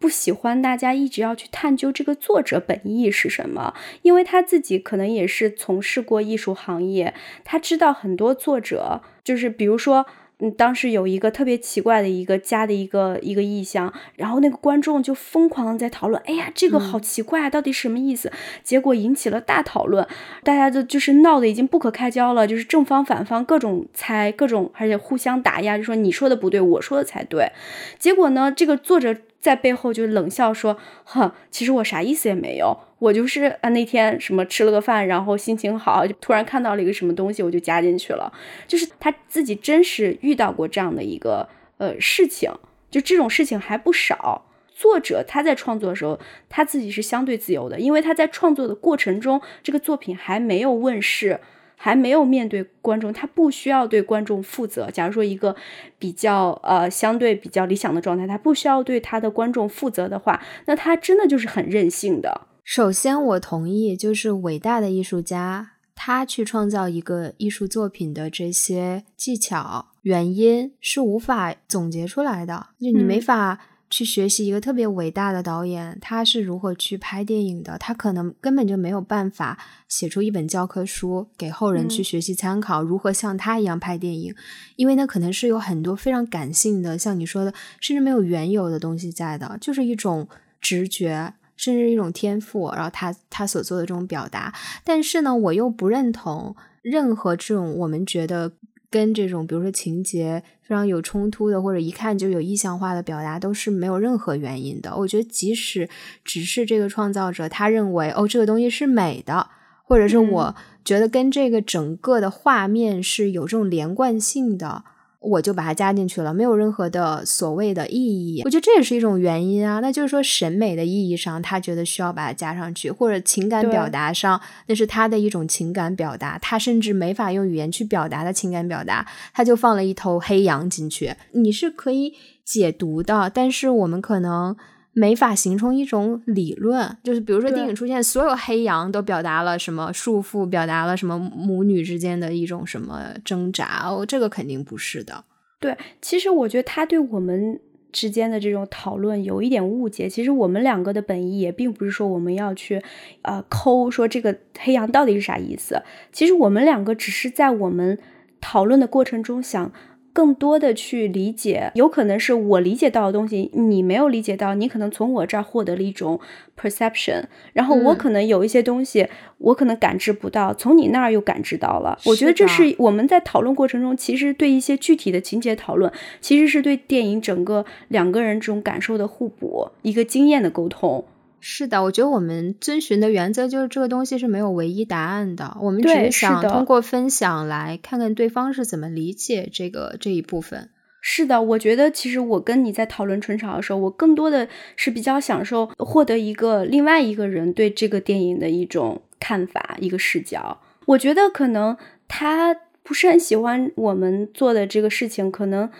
[0.01, 7.14] 不喜欢大家一直要去探究这个作者本意是什么，因为他自己可能也是从事过艺术行业，
[7.45, 10.07] 他知道很多作者，就是比如说。
[10.40, 18.33] 嗯，当时有一个特别奇怪的一个加的一个一个意象，然后那个观众就疯狂的在讨论，哎呀，这个好奇怪，到底什么意思？
[18.64, 20.07] 结果引起了大讨论，
[20.42, 27.53] 大家就就是闹得已经不可开交了，就是正方反方各种猜，各种而且互相打压，就说你说的不对，我说的才对。
[27.98, 32.79] 结果呢，这个作者在背后就冷笑说，哼，其实我啥意思也没有。
[33.01, 38.33] 我就是啊，那天什么吃了个饭，然后心情好，就突然看到了一个什么东西，我就加进去了。
[38.69, 42.53] 就是他自己真实遇到过这样的一个呃事情，
[42.91, 44.47] 就这种事情还不少。
[44.69, 51.41] 作者他在创作的时候，他自己是相对自由的，因为他在创作的过程中，这个作品还没有问世，
[51.77, 54.91] 还没有面对观众，他不需要对观众负责。
[54.91, 55.57] 假如说一个
[55.99, 62.49] 比较呃相对比较理想的状态，他不需要对他的观众负责的话，那他真的就是很任性的。
[62.62, 72.68] 首先，我同意，就是伟大的艺术家，他去创造一个艺术作品的这些技巧、原因是无法总结出来的。
[72.79, 84.33] 就你没法去学习一个特别伟大的导演，他是如何去拍电影的，他可能根本就没有办法写出一本教科书给后人去学习参考，如何像他一样拍电影，
[84.77, 90.29] 因为那可能是有很多非常感性的，像你说的，甚至没有原有的东西在的，就是一种
[90.61, 91.35] 直觉。
[91.61, 98.51] 甚至一种天赋，然后他他所做的这种表达，但是呢，我又不认同任何这种我们觉得
[98.88, 104.96] 跟这种比如说情节非常有冲突的，或者一看就有意象化的表达，都是没有任何原因的。
[104.96, 105.87] 我觉得，即使
[106.25, 109.49] 只是这个创造者他认为哦，这个东西是美的，
[109.85, 114.83] 或者是我觉得跟这个整个的画面是有这种连贯性的，
[115.21, 118.43] 我就把它加进去了，没有任何的所谓的意义。
[118.45, 119.81] 我觉得这也是一种原因啊。
[119.81, 131.15] 那就是说，审美的意义上，他觉得需要把它加上去，或者情感表达上，那是他的一种情感表达，他甚至没法用语言去表达的情感表达，他就放了一头黑羊进去。
[131.33, 134.57] 你是可以解读的，但是我们可能。
[134.92, 145.24] 没法形成一种理论，就是比如说电影出现所有黑羊都表达了什么束缚，表达了什么母女之间的一种什么挣扎，哦，这个肯定不是的。
[145.61, 147.61] 对，其实我觉得他对我们
[147.92, 150.09] 之间的这种讨论有一点误解。
[150.09, 152.83] 其实我们两个的本意也并不是说我们要去
[153.22, 155.83] 呃抠说这个黑羊到底是啥意思。
[156.11, 157.98] 其实我们两个只是在我们
[158.40, 159.72] 讨论的过程中想。
[160.12, 166.20] 更多的去理解，有可能是我理解到的东西，你没有理解到，你可能从我这儿获得了一种
[166.61, 171.99] perception，然后我可能有一些东西，我可能感知不到，从你那儿又感知到了。
[172.07, 181.05] 我觉得这是我们在讨论过程中，其实对一些具体的情节讨论，其实是对电影整个两个人这种感受的互补，一个经验的沟通。
[181.40, 190.68] 是的，我觉得我们遵循的原则就是这个东西是没有唯一答案的，我们只是想通过分享来看看对方是怎么理解这个这一部分。
[191.00, 200.61] 是的，我觉得其实我跟你在讨论春潮的时候，我更多的是比较享受获得一个另外一个人对这个电影的一种看法、一个视角。
[200.87, 201.76] 我觉得可能
[202.07, 205.70] 他不是很喜欢我们做的这个事情，可能。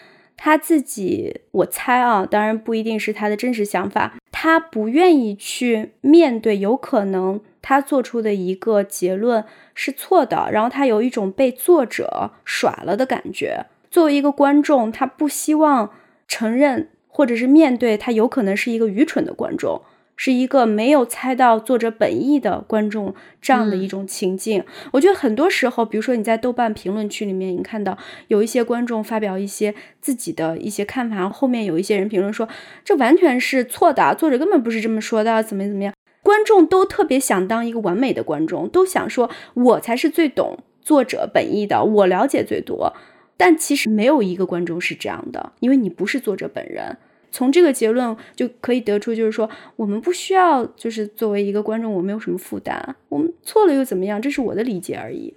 [0.43, 4.17] 他自己，我猜啊，当然不一定是他的真实想法。
[4.43, 13.67] 他不愿意去面对，有可能他做出的一个结论是错的，然后他有一种被作者耍了的感觉。
[13.91, 15.91] 作为一个观众，他不希望
[16.27, 19.83] 承认或者是面对他有可能是一个愚蠢的观众。
[20.23, 27.97] 是一个没有猜到作者本意的观众这样的一种情境，我觉得很多时候，比如说你在豆瓣评论区里面，你看到
[28.29, 32.47] 有一些观众发表一些自己的一些看法，后面有一些人评论说
[32.85, 35.95] 这完全是错的，作者根本不是这么说的，怎么怎么样？
[36.23, 42.93] 观众都特别想当一个完美的观众，都想说我才是最懂作者本意的，我了解最多。
[43.39, 46.99] 但其实没有一个观众是这样的，因为你不是作者本人。
[47.33, 54.21] 从这个结论就可以得出，就是说我们不需要，就是作为一个观众，我没有什么负担，我们错了又怎么样？
[54.21, 55.35] 这是我的理解而已。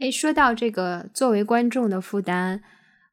[0.00, 2.60] 哎，说到这个作为观众的负担，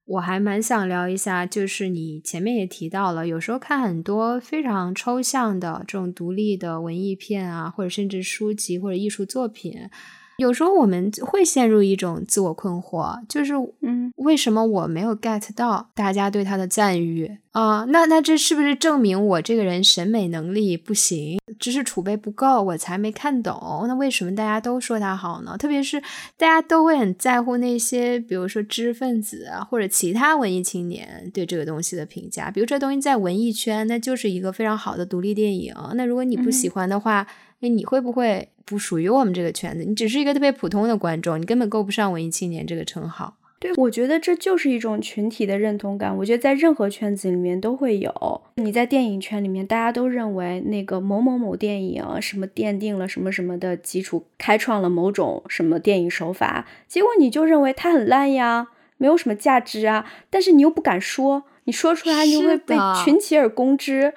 [0.05, 9.89] 我还蛮想聊一下，就是你前面也提到了，有时候看很多非常抽象的这种独立的文艺片啊，或者甚至书籍或者艺术作品。
[10.38, 17.86] 有时候我们会陷入一种自我困惑，就是嗯，为什么我没有 get 到大家对他的赞誉啊？
[17.89, 23.86] 那那这是不是证明我这个人审美能力不行，知识储备不够，我才没看懂？
[23.88, 25.58] 那为什么大家都说他好呢？
[25.58, 26.02] 特别是
[26.38, 32.52] 大家都会很在乎那些，比如说知识分子啊，或者其他文艺青年对这个东西的评价。
[32.52, 35.74] 比如这东西在文艺圈，那就是一个非常好的独立电影。
[35.93, 37.26] 那如果你不喜欢的话，
[37.59, 38.49] 那你会不会？
[38.67, 43.37] 不属于我们这个圈子，你只是一个特别普通的观众，你根本够不上文艺青年这个称号。
[43.59, 46.17] 对，我觉得这就是一种群体的认同感。
[46.17, 48.41] 我觉得在任何圈子里面都会有。
[48.55, 60.11] 你在电影圈里面，大家都认为那个某某某电影什么奠定了什么什么的基础，开创了某种什么电影手法，结果你就认为它很烂呀，没有什么价值啊。
[60.31, 64.15] 但是你又不敢说，你说出来你会被群起而攻之，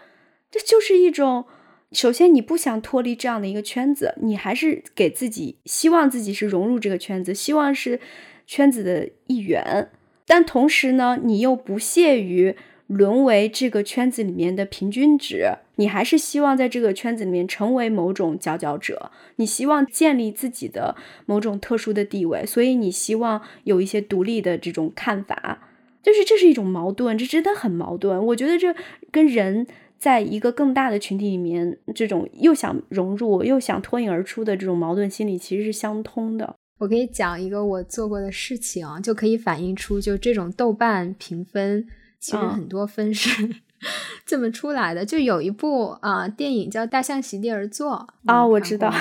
[0.50, 1.44] 这就是一种。
[1.92, 7.98] 首先，你不想脱离这样的一个圈子，你还是给自己希望自己是融入这个圈子，希望是
[8.46, 9.88] 圈子的一员。
[10.26, 12.54] 但同时呢，你又不屑于
[12.88, 15.46] 沦为这个圈子里面的平均值，
[15.76, 19.10] 你还是希望在这个圈子里面成为某种佼佼者。
[19.36, 25.66] 你希望建立自己的某种特殊的地位，所以你希望有一些独立的这种看法。
[26.02, 28.26] 就是这是一种矛盾，这真的很矛盾。
[28.26, 28.74] 我觉得这
[29.10, 29.66] 跟人。
[29.98, 36.54] 在一个更大的群体里面，这种又想融入又想脱颖而出的这种矛盾心理其实是相通的。
[36.78, 41.84] 我可以讲一个我做过的事情，就可以反映出就这种豆瓣评分
[42.20, 43.48] 其实很多分是
[44.24, 45.04] 这么出来的。
[45.04, 48.92] 就有一部啊电影叫《大象席地而坐》啊，我知道。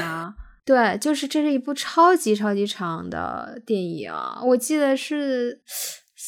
[0.65, 4.11] 对，就是这是一部超级超级长的电影，
[4.47, 5.61] 我记得是。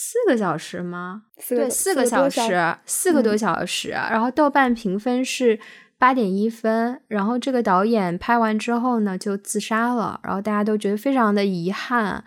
[0.01, 1.23] 四个小时吗？
[1.49, 3.89] 对，四个小时，四个多小时。
[3.89, 5.59] 然后豆瓣评分是
[5.97, 7.01] 八点一分。
[7.09, 10.17] 然后这个导演拍完之后呢，就自杀了。
[10.23, 12.23] 然后大家都觉得非常的遗憾，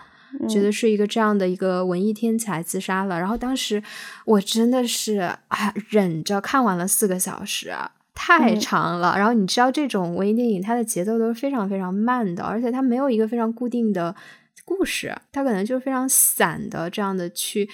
[0.51, 3.19] 觉得是一个这样的一个文艺天才自杀了。
[3.19, 3.83] 然后当时
[4.27, 7.73] 我真的是啊，忍着看完了四个小时，
[8.15, 9.15] 太长了。
[9.17, 14.15] 然后你知道，这种文艺电影它的节奏都是非常非常慢的，而且它没有一个非常固定的。
[14.65, 17.69] 故事，它可能就是非常散的，这样的去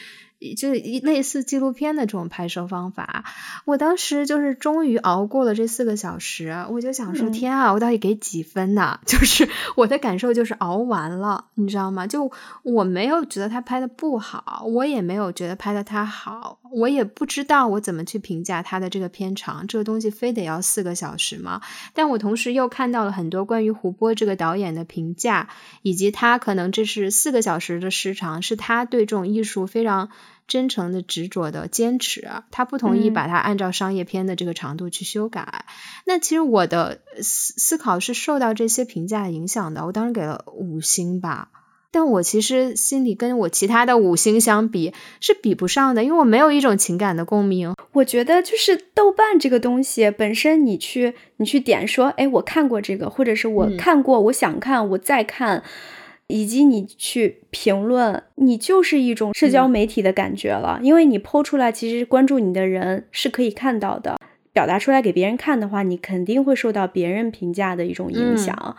[0.56, 3.24] 就是一类似纪录片的这种拍摄方法。
[3.64, 9.00] 我当时就是终于熬过了这四个小时，我就想说，天啊，我到底给几分呢？
[9.06, 12.06] 就是我的感受就是熬完了，你知道吗？
[12.06, 12.30] 就
[12.62, 21.60] 我没有觉得他拍的不好，我也没有觉得拍的他好，我也不知道我怎么去评价他的这个片长，这个东西非得要四个小时吗？
[21.94, 25.48] 但我同时又看到了很多关于胡波这个导演的评价，
[25.82, 30.10] 以及他可能这是四个小时的时长，是他对这种艺术非常。
[30.48, 35.66] 真诚的、执着的坚持，他不同意把它按照商业片的这个长度去修改。
[36.06, 41.50] 那其实我的思思考是受到这些评价影响的，我当时给了五星吧。
[41.90, 47.74] 但我其实心里跟我其他的五星相比是比不上的，因为我没有一种情感的共鸣。
[47.92, 55.62] 我觉得就是豆瓣这个东西本身，你去你去点说，哎，我看过这个，或者是我看过，我想看，我再看。
[56.30, 64.18] 以及你去评论，你就是一种社交媒体的感觉了，因为你剖出来，其实关注你的人是可以看到的。
[64.52, 68.76] 表达出来给别人看的话，你肯定会受到别人评价的一种影响。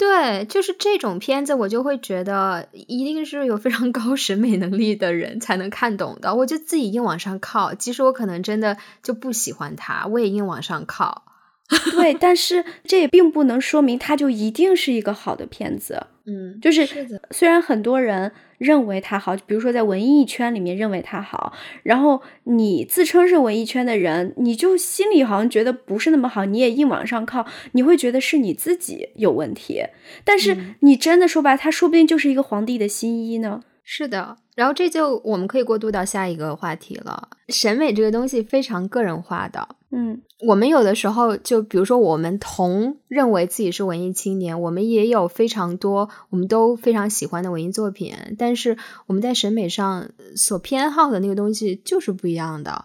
[0.00, 6.34] 对，就是这种片子，我就会觉得一定是有非常高 审美能力的人才能看懂的。
[6.34, 11.24] 我就自己硬往上靠，即使我可能真的就不喜欢他，我也硬往上靠。
[11.92, 16.06] 对，但是这也并不能说明它就一定是一个好的片子。
[16.30, 16.86] 嗯，就是
[17.30, 21.52] 虽然很多人认为他好，比如说在文艺圈里面认为他好，
[21.82, 29.82] 然后你自称是文艺圈的人，你就心里好像觉得不是那么好，你也硬往上靠，你会觉得是你自己有问题。
[30.24, 33.62] 但是你真的说白，他说不定就是一个皇帝的新衣呢。
[33.84, 37.28] 是的，然后这就我们可以过渡到下一个话题了。
[37.48, 48.76] 审美这个东西非常个人化的，嗯，我们有的时候就比如说我们同认为自己是文艺青年，我们也有非常多我们都非常喜欢的文艺作品，但是
[49.06, 52.84] 我们在审美上所偏好的那个东西就是不一样的。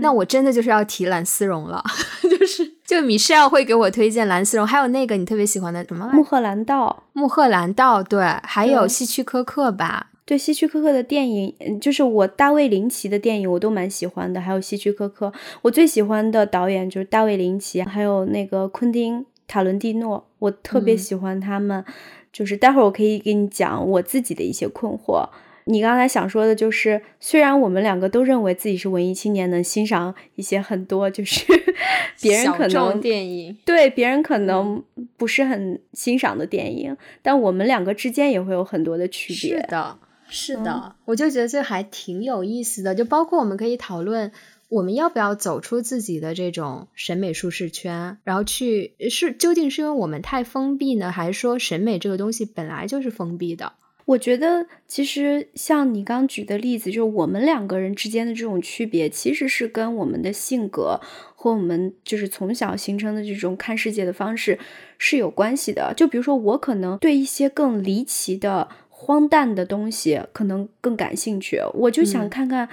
[0.00, 1.84] 那我真的就是要提蓝丝绒了，
[2.22, 6.08] 就是就米歇尔会给我推荐蓝丝绒，还有那个你特别喜欢的什么？
[6.14, 10.06] 穆赫兰道，穆赫兰道，对，还有希区柯克吧。
[10.26, 14.40] 对希区柯克的电影，就是我大卫林奇的电影，我都蛮喜欢的。
[14.40, 21.84] 还有希区柯克，我最喜欢的导演就是大卫林奇，还有那个昆汀塔伦蒂诺，我特别喜欢他们。
[22.32, 25.28] 就是待会儿我可以给你讲我自己的一些困惑。
[25.66, 31.44] 你刚才想说的就是，虽然我们两个都认为自己是文艺青年，能欣赏一些很多就是
[32.20, 34.82] 别人可能电影对别人可能
[35.16, 39.60] 不是很欣赏的电影，但我们两个之间也会有很多的区别。
[39.60, 39.98] 是的。
[40.34, 44.32] 是的，我就觉得这还挺有意思的，就包括我们可以讨论，
[44.68, 53.74] 我们要不要走出自己的这种审美舒适圈，然后去是究竟是因为我们太封闭呢，还是说审美这个东西本来就是封闭的？
[54.06, 61.00] 我觉得其实像你刚举的例子，就是我们两个人之间的这种区别，其实是跟我们的性格
[61.36, 64.58] 和我们就是从小形成的这种看世界的方式
[64.98, 65.94] 是有关系的。
[65.96, 68.68] 就比如说，我可能对一些更离奇的。
[69.04, 72.66] 荒诞的东西可能更感兴趣，我就想看看，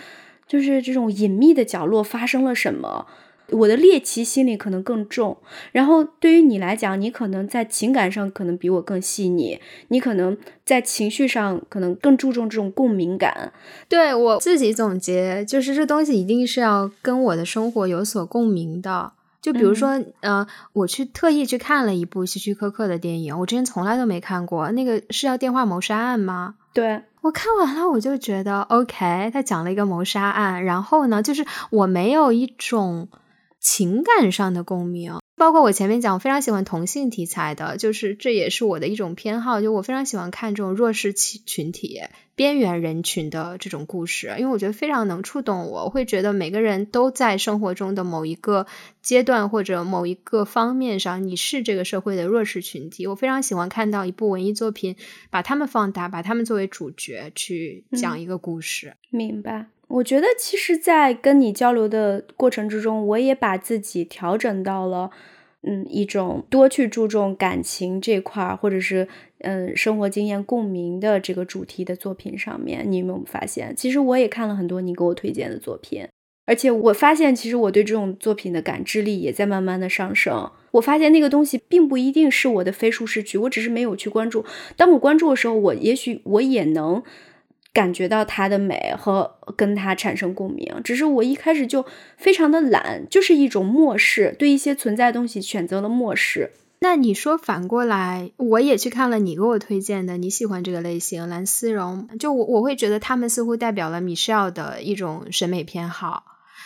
[0.48, 3.06] 就是这种隐秘的角落发生了什么。
[3.50, 5.36] 我的猎奇心理可能更重。
[5.74, 9.60] 然后对于你来讲，你可能在情感上可能比我更细腻，
[9.90, 13.52] 你可能在情绪上可能更注重这种共鸣感。
[13.90, 19.12] 对我自己总结，就是这东西一定是要跟我的生活有所共鸣的。
[19.42, 26.56] 就比如说，呃，我去特意去看了一部希区柯克的电影，我之前从来都没看过，那个是叫《电话谋杀案》吗？
[26.74, 33.10] 对我看完了，我就觉得 OK，他讲了一个谋杀案，然后呢，就是我没有一种
[33.60, 35.21] 情感上的共鸣。
[35.42, 39.60] 包括我前面讲，我非常喜欢同性题材的，就是这也是我的一种偏好。
[39.60, 42.00] 就我非常喜欢看这种弱势群群体、
[42.36, 45.86] 边缘人群的这种故事，因为我觉得非常能触动我。
[45.86, 48.68] 我会觉得每个人都在生活中的某一个
[49.02, 53.08] 阶段或者某一个方面上，你是这个社会的弱势群体。
[53.08, 54.96] 我非常喜欢看到一部文艺作品，
[55.32, 58.96] 把他们放大，把他们作为主角去讲一个故事。
[59.10, 59.70] 明白。
[59.94, 65.12] 我觉得其实，在跟你交流的过程之中，我也把自己调整到了。
[65.64, 69.08] 嗯，一种多去注重感情这块儿，或者是
[69.42, 73.76] 嗯生活经验共鸣的这个主题的作品上面，你有没有发现？
[73.76, 76.08] 其实我也看了很多你给我推荐的作品，
[76.48, 80.50] 而且我发现，其实我对这种作品的感知力也在慢慢的上升。
[80.72, 84.44] 我发现那个东西并不一定是我的非舒适区，我只是没有去关注。
[84.76, 87.04] 当我关注的时候，我也许我也能。
[87.74, 91.86] 感觉到它的美和跟它产生共鸣，只是我一开始就
[92.18, 96.52] 非常的懒，就是一种漠视，对一些存在的东西选择了漠视。
[96.84, 106.24] 那你说反过来，我也去看了你给我推荐的，你喜欢这个类型蓝丝绒，就我我会觉得他们似乎代表了米歇尔的一种审美偏好。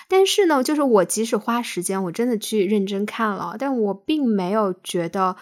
[0.07, 5.35] 但是呢，就是我即使花时间，我真的去认真看了，但我并没有觉得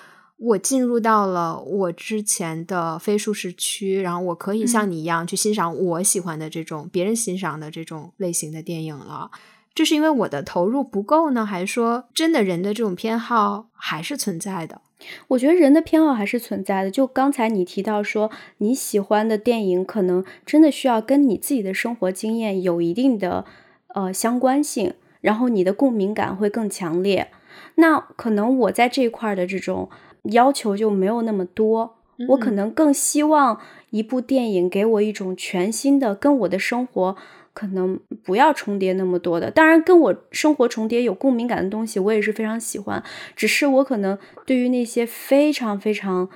[0.43, 9.31] 我进入到了我之前的非舒适区，然后我可以像你一样去欣赏我喜欢的这种别人欣赏的这种类型的电影了。
[9.73, 14.81] 这是因为我的投入不够呢，还是说真的人的这种偏好还是存在的？
[15.29, 16.91] 我觉得人的偏好还是存在的。
[16.91, 23.45] 就刚才你提到说你喜欢的电影，可能真的需要跟你自己的生活经验有一定的。
[23.95, 27.29] 呃，相关性，然后你的共鸣感会更强烈。
[27.75, 29.87] 那可能我在这一块的这种
[30.23, 31.97] 要求就没有那么多，
[32.29, 33.59] 我可能更希望
[33.89, 37.15] 一部电影给我一种全新的，跟我的生活
[37.53, 39.51] 可能不要重叠那么多的。
[39.51, 43.03] 当然，跟我生活重叠有共鸣感的东西，我也是非常喜欢。
[43.35, 46.29] 只是我可能对于那些非常非常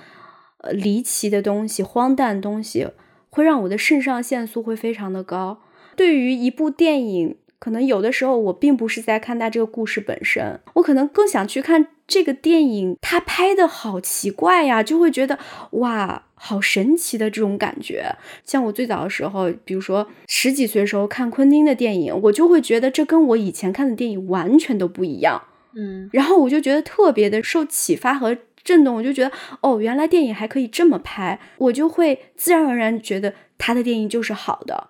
[0.59, 2.87] 呃离奇的东西、荒诞东西，
[3.29, 5.59] 会让我的肾上腺素会非常的高。
[5.95, 7.37] 对于一部电影。
[7.59, 15.37] 可能有的时候我并不是在看待这个故事本身，我可能更想去看这个电影，它拍的好奇怪呀，就会觉得
[15.71, 18.15] 哇，好神奇的这种感觉。
[18.45, 25.43] 像我最早的时候，比如说十几岁的时候看昆汀的电影，我就会觉得这跟我以前看的电影完全都不一样，
[25.75, 29.31] 嗯，然后我就觉得特别的受启发和震动，我就觉得
[29.61, 34.87] 哦，原来电影还可以这么拍，我就会自然而然觉得他的电影就是好的。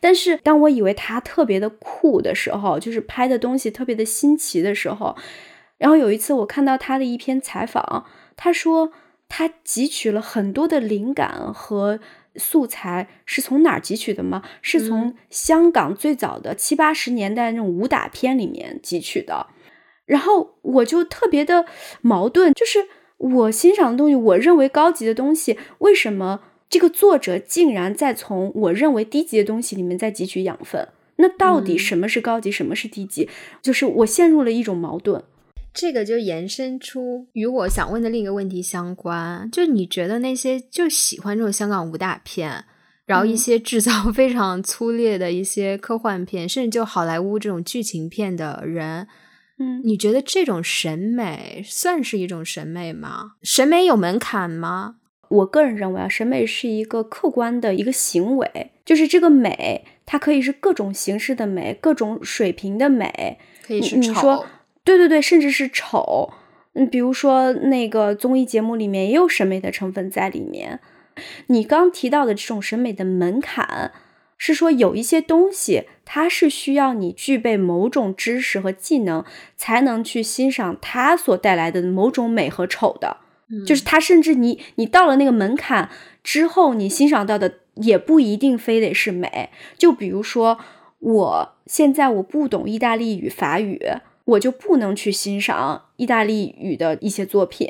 [0.00, 5.14] 但是，当我以为他特别的酷的时候，就是拍的东西特别的新奇的时候，
[5.78, 8.04] 然后有一次我看到他的一篇采访，
[8.36, 8.92] 他说
[9.28, 12.00] 他汲取了很多的灵感和
[12.36, 14.42] 素材，是从哪儿汲取的吗？
[14.60, 19.46] 是从香港最早的七八十年代那种武打片里面汲取的。
[20.04, 21.66] 然后我就特别的
[22.00, 26.40] 矛盾，就是我欣赏的东西，我认为高级的东西，为什么？
[26.70, 33.28] 这个作者竟然在从我认为低级的东西里面再汲取养分，那到底什么是高级，什么是低级？
[33.62, 35.24] 就是我陷入了一种矛盾。
[35.72, 42.64] 这个就延伸出与我想问的另一个问题相关，就你觉得那些就喜欢这种香港武打片，
[43.06, 49.06] 然后一些制造非常粗劣的一些科幻片，甚至就好莱坞这种剧情片的人，
[49.58, 53.32] 嗯，你觉得这种审美算是一种审美吗？
[53.42, 54.96] 审美有门槛吗？
[55.28, 64.46] 我个人认为啊，审美是一个客观的一个行为，就是这个美，它可以是各种形式的美，各种水平的美，可以是你说，
[64.88, 66.32] 对对对，甚至是丑。
[66.72, 70.80] 嗯，比如说那个综艺节目里面也有审美的成分在里面。
[71.48, 73.92] 你刚提到的这种审美的门槛，
[74.38, 79.22] 是说有一些东西，它是需要你具备某种知识和技能，
[79.58, 83.18] 才能去欣赏它所带来的某种美和丑的。
[83.66, 85.90] 就是它，甚至你你到了那个门槛
[86.24, 89.50] 之后，你欣赏到的也不一定非得是美。
[89.76, 90.58] 就比如说，
[91.00, 93.82] 我现在我不懂意大利语、法语，
[94.28, 97.68] 我就不能去欣赏意大利语的一些作品。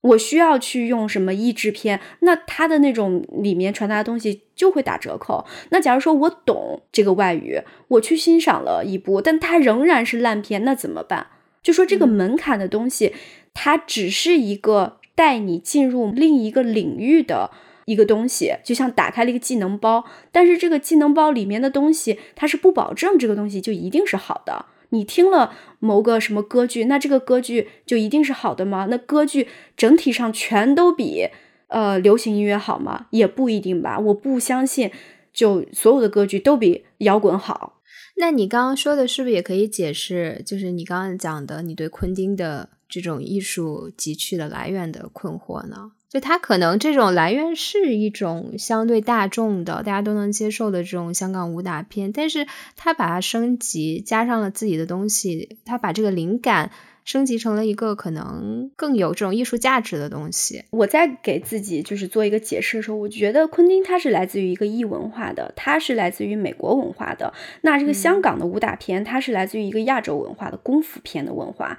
[0.00, 5.44] 我需要去用什么译制片，那它的那种里面传达的东西就会打折扣。
[5.70, 11.28] 那假如说我懂这个外语，我去欣赏了一部，但它仍然是烂片，那怎么办？
[11.62, 13.14] 就说这个门槛的东西，
[13.54, 14.98] 它只是一个。
[15.18, 17.50] 带你进入另一个领域的
[17.86, 24.66] 一个东西，就像打开了一个技能包，但是这个技能包里面的东西，它是不保证这个东西就一定是好的。
[24.90, 28.86] 你听了某个什么歌剧，那这个歌剧就一定是好的吗？
[28.90, 31.28] 那歌剧整体上全都比
[31.68, 33.06] 呃流行音乐好吗？
[33.10, 33.98] 也不一定吧。
[33.98, 34.90] 我不相信，
[35.32, 37.80] 就所有的歌剧都比摇滚好。
[38.16, 42.70] 那你刚刚说的是不是也可以解释，就是你刚刚讲的你对昆汀的？
[42.90, 45.92] 这种艺术汲取的来源的困惑呢？
[46.10, 52.46] 就它可能这种来源是一种相对大众的、大家都能接受的这种香港武打片，但是
[52.76, 56.70] 它把它升级，加上了自己的东西，它把这个灵感。
[57.04, 60.64] 升级成了一个可能更有这种艺术价值的东西。
[60.68, 67.32] 我在给自己就是做一个解释的时候，我觉得昆汀他是来自于一个异文化的，他是来自于美国文化的。
[67.62, 71.78] 那这个香港的武打片，它是来自于一个亚洲文化的功夫片的文化。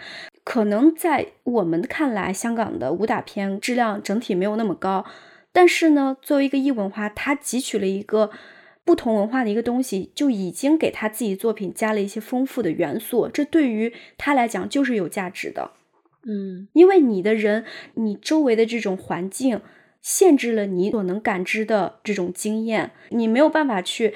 [0.49, 5.05] 可能在我们看来，香港的武打片质量整体没有那么高，
[5.51, 8.31] 但是呢，作为一个异文化，它汲取了一个。
[8.83, 15.73] 不同文化的一个东西，就已经给他自己作品加了一些丰富的元素，这对于他来讲就是有价值的。
[16.25, 19.61] 嗯，因为你的人，你周围的这种环境
[20.01, 24.15] 限制了你所能感知的这种经验，你没有办法去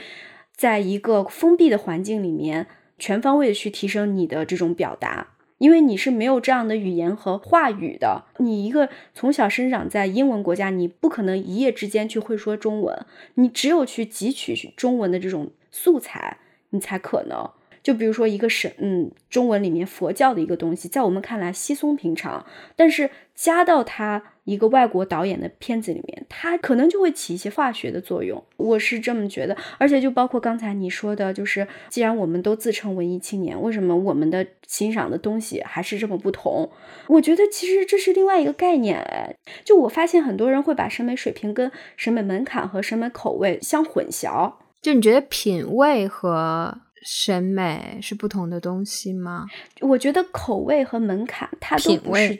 [0.56, 2.66] 在一个封闭的环境里面
[2.98, 5.33] 全方位的去提升你的这种表达。
[5.64, 8.26] 因为你是没有这样的语言和话语的。
[8.40, 13.06] 你一个从小生长在英文国家，你不可能一夜之间去会说中文，
[13.36, 16.40] 你只有去汲取中文的这种素材，
[16.72, 17.50] 你才可能。
[17.82, 22.46] 就比如说一个神，嗯，中文里面佛教的一个东西，在我们看来稀松平常，
[22.76, 28.44] 但是加到它一个外国导演的片子里面，它可能就会起一些化学的作用。
[28.58, 36.70] 我是这么觉得，而且就包括刚才你说的，就是既然我们都自称文艺青年，为什么我们的欣赏的东西还是这么不同？
[37.08, 39.00] 我觉得其实这是另外一个概念。
[39.00, 44.54] 哎，就我发现很多人会把审美水平跟审美门槛和审美口味相混淆。
[44.82, 46.82] 就你觉得品味和？
[47.06, 49.46] 审美是不同的东西吗？
[49.82, 52.40] 我觉得口味和门槛，它都不是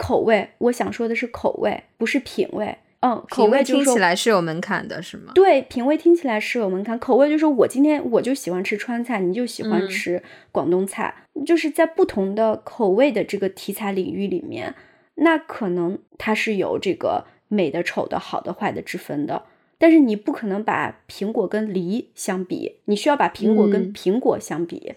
[0.00, 0.48] 口味。
[0.56, 2.74] 我想说的是口味，不是品味。
[3.00, 5.32] 嗯，口味听起来是有门槛的，是吗？
[5.34, 6.98] 对，品味听起来是有门槛。
[6.98, 10.22] 口味就是我今天我就喜欢吃川菜，你就喜欢吃
[10.52, 11.14] 广东菜，
[11.46, 14.74] 就是在不同的口味的这个题材领域里面，
[15.14, 19.44] 那可能它是有这个美的、丑的、好的、坏的之分的。
[19.78, 24.92] 但是你不可能把苹果跟梨相比，你需要把苹果跟苹果相比。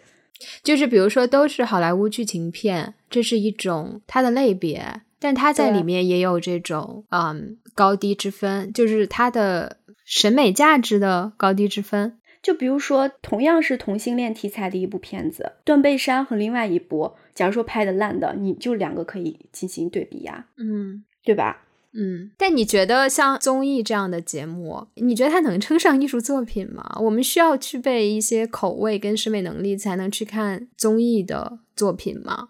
[0.64, 12.18] 就是比如说，都是好莱坞剧情片，这是一种它的类别，但它在里面也有这种嗯高低之分，就是它的审美价值的高低之分。
[12.42, 21.64] 就比如说，同样是同性恋题材的一部片子，《断背山》和另外一部，假如说拍的烂的，你就两个可以进行对比呀，嗯，对吧？
[21.96, 26.98] 嗯，但你觉得像综艺这样的节目，你觉得它能称上艺术作品吗？
[27.00, 32.50] 我们需要具备一些口味跟审美能力才能去看综艺的作品吗？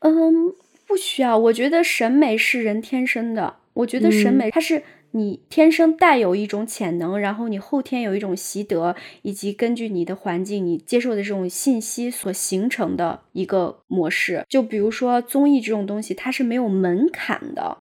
[0.00, 0.54] 嗯，
[0.86, 1.36] 不需要。
[1.36, 3.56] 我觉得审美是人天生的。
[3.74, 14.46] 我觉得审美它是你天生带有一种潜能，然后你后天有一种习得，以及根据你的环境、你接受的这种信息所形成的一个模式。
[14.48, 17.78] 就比如说综艺这种东西，它是没有门槛的。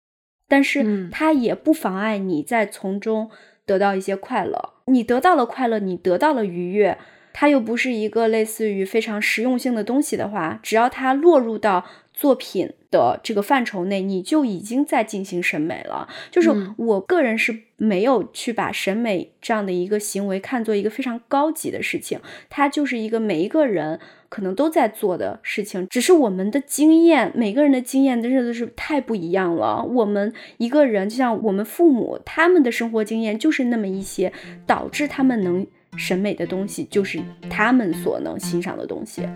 [0.48, 3.30] 但是它也不妨碍你在从中
[3.66, 4.74] 得到一些快乐。
[4.86, 6.96] 你得到了快乐，你得到了愉悦，
[7.34, 11.84] 它又不是一个类似于非常实用性的东西的话，只要它落入到
[12.14, 16.08] 作品的这个范畴内，你就已经在进行审美了。
[16.30, 22.18] 就是我个人是没有去把审美这样的一个行为看作一个非常高级的事情，
[22.48, 24.00] 它就是一个每一个人。
[24.28, 29.82] 可能都在做的事情，只是我们的经验，每个人的经验真的是太不一样了。
[29.82, 34.32] 我们一个人，就像我们父母，他们的生活经验就是那么一些，
[34.66, 35.66] 导致他们能
[35.96, 37.18] 审美的东西，就是
[37.48, 39.26] 他们所能欣赏的东西。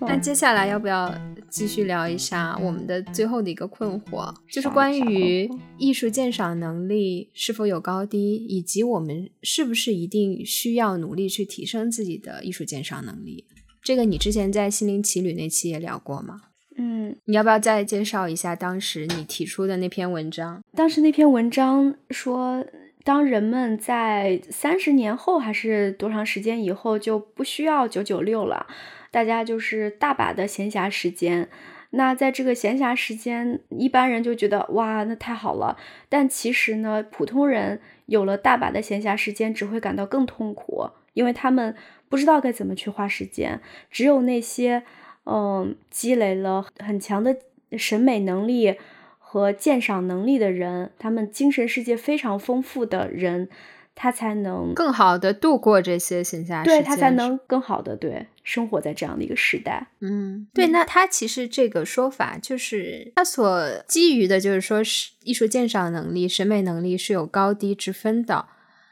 [0.00, 1.12] 那接下来要不要？
[1.52, 5.46] 继续聊一下我们的最后的一个困惑，就是关于
[5.76, 13.44] 艺术鉴赏能力是否有高低，以及我们是不是一定需要努力去提升自己的艺术鉴赏能力。
[13.82, 16.40] 这个你之前在《心灵奇旅》那期也聊过吗？
[16.78, 20.62] 嗯，你要不要再介绍一下当时你提出的那篇文章？
[20.74, 22.64] 当时那篇文章说，
[23.04, 28.66] 当人们在三十年后还是多长时间以后就不需要九九六了。
[29.12, 31.48] 大家就是大把的闲暇时间，
[31.90, 35.76] 那在这个闲暇时间，一般人就觉得哇，那太好了。
[36.08, 41.76] 但其实呢，普通人有了大把的闲暇时间，只会感到更痛苦，因为他们
[42.08, 43.60] 不知道该怎么去花时间。
[43.90, 44.82] 只有那些
[45.26, 47.36] 嗯积累了很强的
[47.76, 48.76] 审美能力
[49.18, 53.50] 和鉴赏能力的人，他们精神世界非常丰富的人。
[53.94, 59.88] 他才能更好的度过这些闲暇时间，对他才能更好的对生活在这样的一个时代。
[60.00, 60.68] 嗯，对。
[60.68, 68.46] 那他其实这个说法就是他所基于的，就是说是艺术鉴赏能力、审美能力是有高低之分的。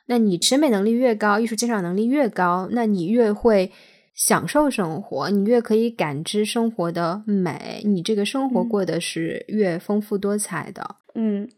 [0.06, 3.70] 那你审美能力越高，艺术鉴赏能力越高，那你越会
[4.12, 10.82] 享受生活，你越可以感知生活的美，你这个生活过得是越丰富多彩的。
[10.82, 10.99] 嗯，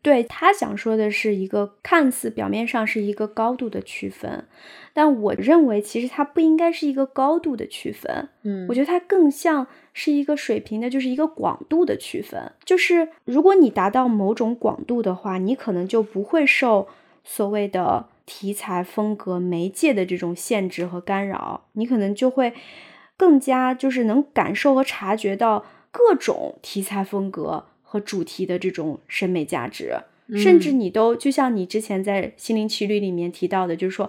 [0.01, 4.47] 对他想说的是一个看似表面上是一个高度的区分，
[4.93, 8.29] 但我认为其实它不应该是一个高度的区分。
[8.43, 12.53] 嗯，我觉得它更像是一个水平的，就是一个广度的区分。
[12.65, 16.89] 就是如果你达到某种广度的话，你可能就不会受
[17.23, 22.55] 所谓的题材、风格、媒介的这种限制和干扰，你可能就会
[23.17, 27.67] 更加就是能感受和察觉到各种题材风格。
[27.93, 29.93] 和主题的这种审美价值，
[30.35, 34.09] 甚至你都就像你之前在《心灵奇旅》里面提到的，就是说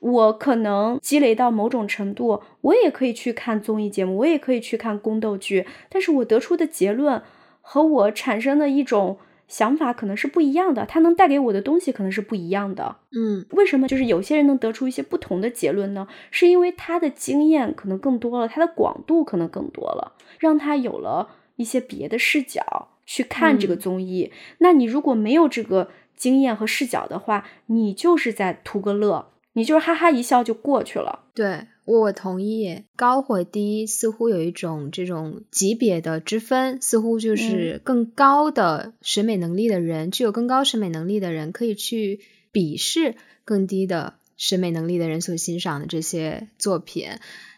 [0.00, 7.20] 我可能积累到某种程度，我也可以去看综艺节目，我也可以去看宫斗剧，但是我得出的结论
[7.60, 12.96] 和我产生的一种想法可能是不一样的，它能带给我的东西可能是不一样的。
[13.12, 16.08] 嗯，为什么就是有些人能得出一些不同的结论呢？
[16.30, 24.30] 是因为他的经验可能更多了，他的广度可能更多了，让他有了一些别的视角去看这个综艺。
[24.58, 31.24] 那你如果没有这个经验和视角的话，你就是在图个乐，你就是哈哈一笑就过去了。
[31.34, 31.66] 对。
[31.86, 42.20] 我同意，高或低似乎有一种这种级别的之分，似乎就是更高的审美能力的人，具有更高审美能力的人，可以去
[42.52, 47.10] 鄙视更低的审美能力的人所欣赏的这些作品。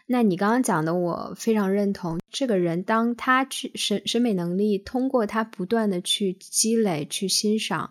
[0.05, 2.19] 那你刚刚讲的，我非常认同。
[2.29, 7.89] 这个人当他去审审美能力通过他不断的去积累、去欣赏。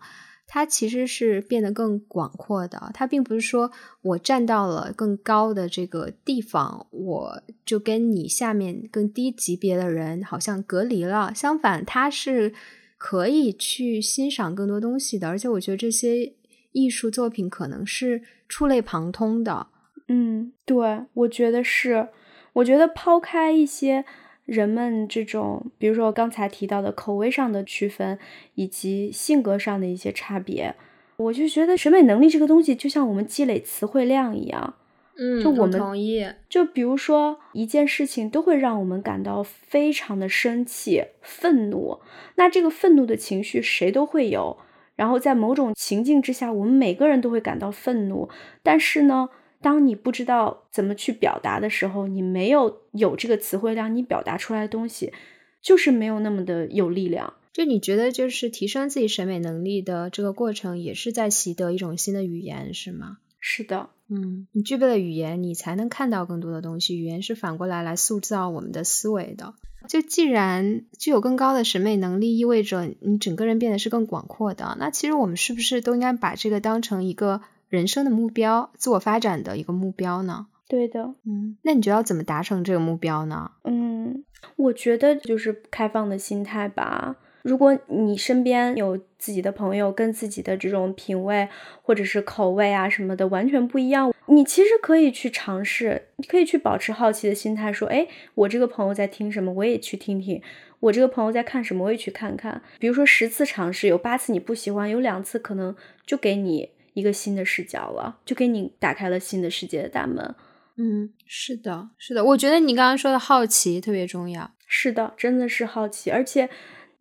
[0.55, 3.71] 他其实是变得更广阔的，他并不是说
[4.03, 11.33] 我站到了更高的这个地方，我就跟你下面更低级别的人好像隔离了。
[11.35, 12.53] 相反，他是
[12.99, 16.35] 可以去欣赏更多东西的，而且我觉得这些
[16.73, 19.69] 艺术作品可能是触类旁通的。
[20.09, 22.09] 嗯，对，我觉得是，
[22.55, 24.05] 我觉得抛开一些。
[24.45, 28.19] 人们这种，比如说刚才提到的口味上的区分，
[28.57, 30.75] 以及性格上的一些差别，
[31.17, 34.75] 我就觉得审美能力这个东西，就像我们积累词汇量一样。
[35.17, 36.27] 嗯，就我们同意。
[36.49, 42.01] 就比如说一件事情，都会让我们感到非常的生气、愤怒。
[42.35, 44.59] 那这个愤怒的情绪，谁都会有。
[45.03, 48.29] 然后在某种情境之下，我们每个人都会感到愤怒。
[48.63, 49.29] 但是呢？
[49.61, 55.13] 当你不知道怎么去表达的时候，你没有有这个词汇量，你表达出来的东西
[55.61, 57.35] 就是没有那么的有力量。
[57.53, 63.19] 就你觉得，就是提升自己审美能力的这个过程，也是在习得一种新的语言，是吗？
[63.41, 66.97] 是的，嗯，你具备了语言，你才能看到更多的东西。
[66.97, 69.55] 语言是反过来来塑造我们的思维的。
[69.87, 74.77] 就既然具有更高的审美能力，意味着你整个人变得是更广阔的。
[74.79, 77.43] 那其实我们是不是都应该把这个当成一个？
[77.73, 80.49] 人生的目标，自我发展的一个目标呢？
[80.69, 83.51] 对的，嗯，那你觉得要怎么达成这个目标呢？
[83.65, 84.23] 嗯，
[84.57, 87.17] 我觉得就是开放的心态吧。
[87.41, 91.49] 如果你身边有自己的朋友跟自己的这种品味
[91.81, 100.41] 或者是口味啊什么的完全不一样，你其实可以去尝试，你可以去保持好奇的心态，说，哎，我这个朋友在听什么，我也去听听；
[100.81, 102.63] 我这个朋友在看什么，我也去看看。
[102.79, 105.75] 比如说十次尝试，有八次你不喜欢，有两次可能
[106.07, 106.71] 就给你。
[106.95, 110.35] 一个新的视角了，就给你打开了新的世界的大门。
[110.77, 114.51] 嗯，是的，是的，我觉得你刚刚说的好奇特别重要。
[114.67, 116.51] 是的，真的是好奇，而且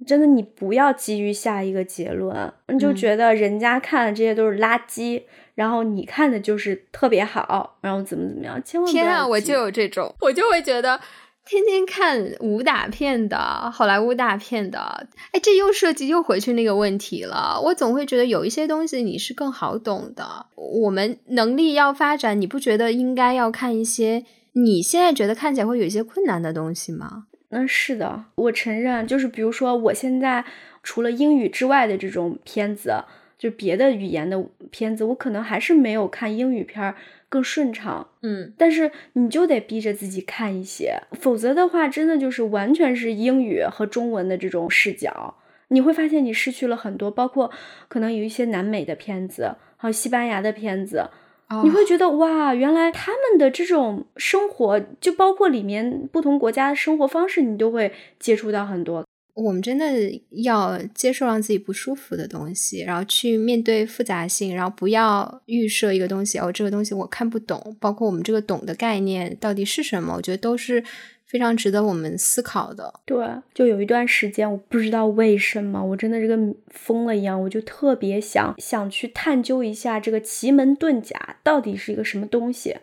[0.05, 5.23] 真的你不要急于下一个结论，你就觉得人家看的这些都是垃圾，
[5.55, 10.99] 然后你看的就是特别好，然后怎么怎么样，千万天啊，我就有这种，我就会觉得。
[11.43, 13.35] 天天看武打片的
[13.71, 17.59] 好莱坞大片的，哎，这又涉及又回去那个问题了。
[17.59, 20.45] 我总会觉得有一些东西你是更好懂的。
[20.55, 24.23] 我们能力要发展，你不觉得应该要看一些
[24.53, 27.25] 你现在觉得看起来会有一些困难的东西吗？
[27.51, 30.43] 嗯，是的，我承认，就是比如说我现在
[30.83, 33.03] 除了英语之外的这种片子，
[33.37, 36.95] 就别的语言的片子，我可能还是没有看英语片儿。
[37.29, 45.35] 更顺畅，嗯，但是你就得逼着自己看一些，否则的话，真的就是完全是英语和中文的这种视角，
[45.69, 47.49] 你会发现你失去了很多，包括
[47.87, 51.09] 可能有一些南美的片子，还有西班牙的片子，
[51.63, 59.05] 你会觉得哇，原来他们的这种生活，就包括里面不同国家的生活方式，你都会接触到很多。
[59.33, 59.85] 我们真的
[60.43, 70.83] 要接受让自己不舒服的东西，然后去面对复杂性，然后不要预设一个东西哦，这个东西我看不懂，包括我们这个懂的概念到底是什么，我觉得都是
[71.31, 72.93] 非常值得我们思考的。
[73.05, 82.75] 对，就有一段时间，我不知道为什么，我真的是跟疯了一样，我就特别想想去探究一下这个奇门遁甲到底是一个什么东西，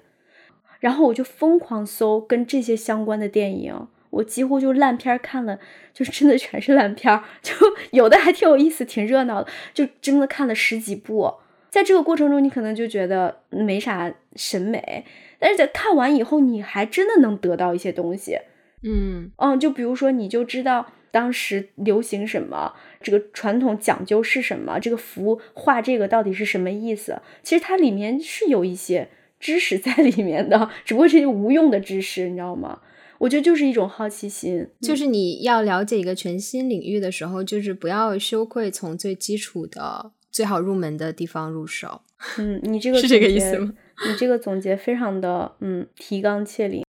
[0.80, 3.86] 然后我就疯狂搜跟这些相关的电影。
[4.08, 5.58] 我几乎就烂片看了，
[5.92, 7.52] 就真的全是烂片，就
[7.92, 11.34] 有的还挺有意思、挺热闹的，就真的看了十几部。
[11.78, 15.04] 在这个过程中，你可能就觉得没啥审美，
[15.38, 18.36] 但是在看完以后，你还真的能得到一些东西。
[18.82, 27.22] 嗯嗯，就比如说，你就知道当时流行什么，这个传统讲究是什么，这个符画这个到底是什么意思。
[27.44, 32.80] 其实它里面是有一些知识在里面的，只不过是无用的知识，你知道吗？
[33.18, 42.00] 我觉得就是一种好奇心，就是你要了解一个全新领域的时候，就是不要羞愧从最基础的、最好入门的地方入手。
[42.38, 43.72] 嗯，你这个是这个意思吗？
[44.06, 46.84] 你这个总结非常的嗯提纲挈领。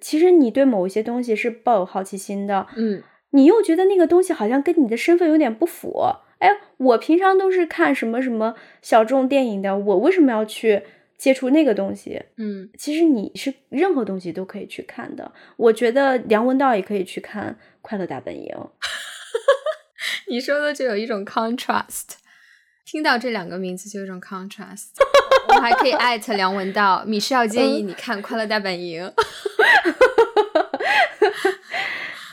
[0.00, 6.00] 其实你对某一些东西是抱有好奇心的，嗯，你又觉得那个东西好像跟你的身份有点不符，
[6.38, 10.82] 哎，我平常都是看什么什么小众电影的，我为什么要去
[11.18, 12.22] 接触那个东西？
[12.36, 15.32] 嗯，其实你是任何东西都可以去看的。
[15.56, 18.48] 我觉得梁文道也可以去看《快乐大本营》。
[20.28, 22.14] 你说的就有一种 contrast，
[22.84, 24.88] 听到这两个名字就有一种 contrast。
[25.48, 29.04] 我还可以艾特梁文道，米是要建议你看《快乐大本营》。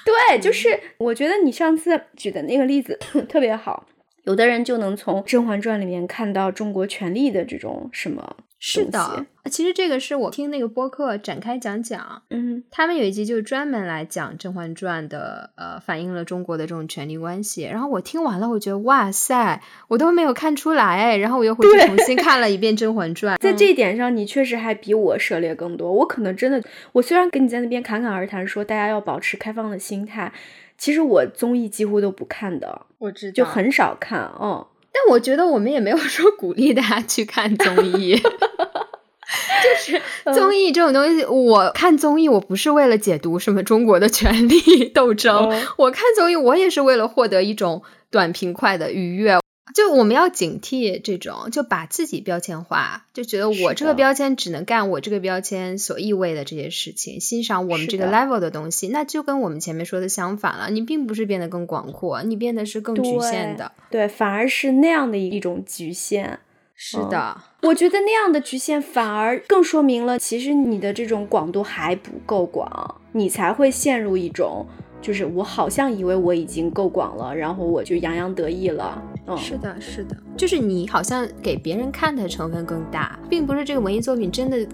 [0.06, 3.88] 对，就是我觉得你上次举的那个例子特别好，
[4.24, 8.38] 有的人就能从《甄嬛传》里面看到中国权力的这种什么。
[8.62, 17.64] 是的，其实这个是我听那个播客展开讲讲，嗯，他们有一集就是专门来讲《甄嬛传》的，呃，反映了中国的这种权力关系。
[17.64, 23.38] 然后我听完了，我觉得哇塞，我都没有看出来，然后我又回去重新看了一遍《甄嬛传》。
[23.42, 25.94] 在这一点上，你确实还比我涉猎更多。
[25.94, 30.34] 我可能真的，我虽然跟你在那边侃侃而谈，说大家要保持开放的心态，
[30.78, 34.66] 其实我综艺几乎都不看的，我知道，就很少看，嗯。
[35.10, 40.00] 但我觉得我们也没有说 鼓励大家去看综艺， 就是
[40.34, 47.82] 综艺这种东西，我看综艺我不是为了解读什么中国的权力 斗争，我看综艺我也是为了获得一种
[48.12, 49.40] 短平快的愉悦。
[49.74, 60.70] 就我们要警惕这种，就把自己标签化，就觉得我这个标签只能干我这个标签所意味的这些事情，欣赏我们这个 level 的东西，那就跟我们前面说的相反了。
[60.70, 66.40] 你并不是变得更广阔，你变得是更局限的，对，反而是那样的一种局限。
[66.82, 74.66] 是的，我觉得那样的局限反而更说明了，其实你的这种广度还不够广，你才会陷入一种。
[75.02, 79.02] 就是我好像以为我已经够广了，然后我就洋洋得意了。
[79.28, 84.68] 嗯，是的，是的，就是你好像给别人看的成分更大，并不是这个文艺作品真的。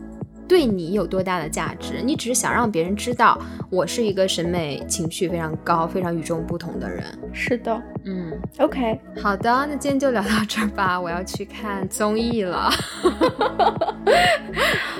[0.48, 2.02] 对你有多大的价值？
[2.04, 3.38] 你只是想让别人知道
[3.70, 7.04] 我是一个审美情趣非常高、非常与众不同的人。
[7.34, 11.00] 是的，嗯，OK，好的，那今天就聊到这儿吧。
[11.00, 12.70] 我要去看综艺了。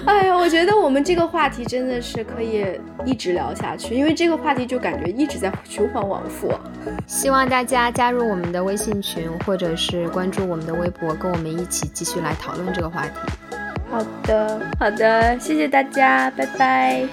[0.06, 2.66] 哎呀，我觉得我们这个话题真的是可以
[3.06, 6.52] 一直聊下去，因为这个话题就感觉一直在循环往复。
[7.08, 13.12] 希望大家加入我们的微信群，或者是关注我们的微博，跟我们一起继续来讨论这个话题。
[13.90, 17.08] 好的，好的，谢谢大家，拜拜。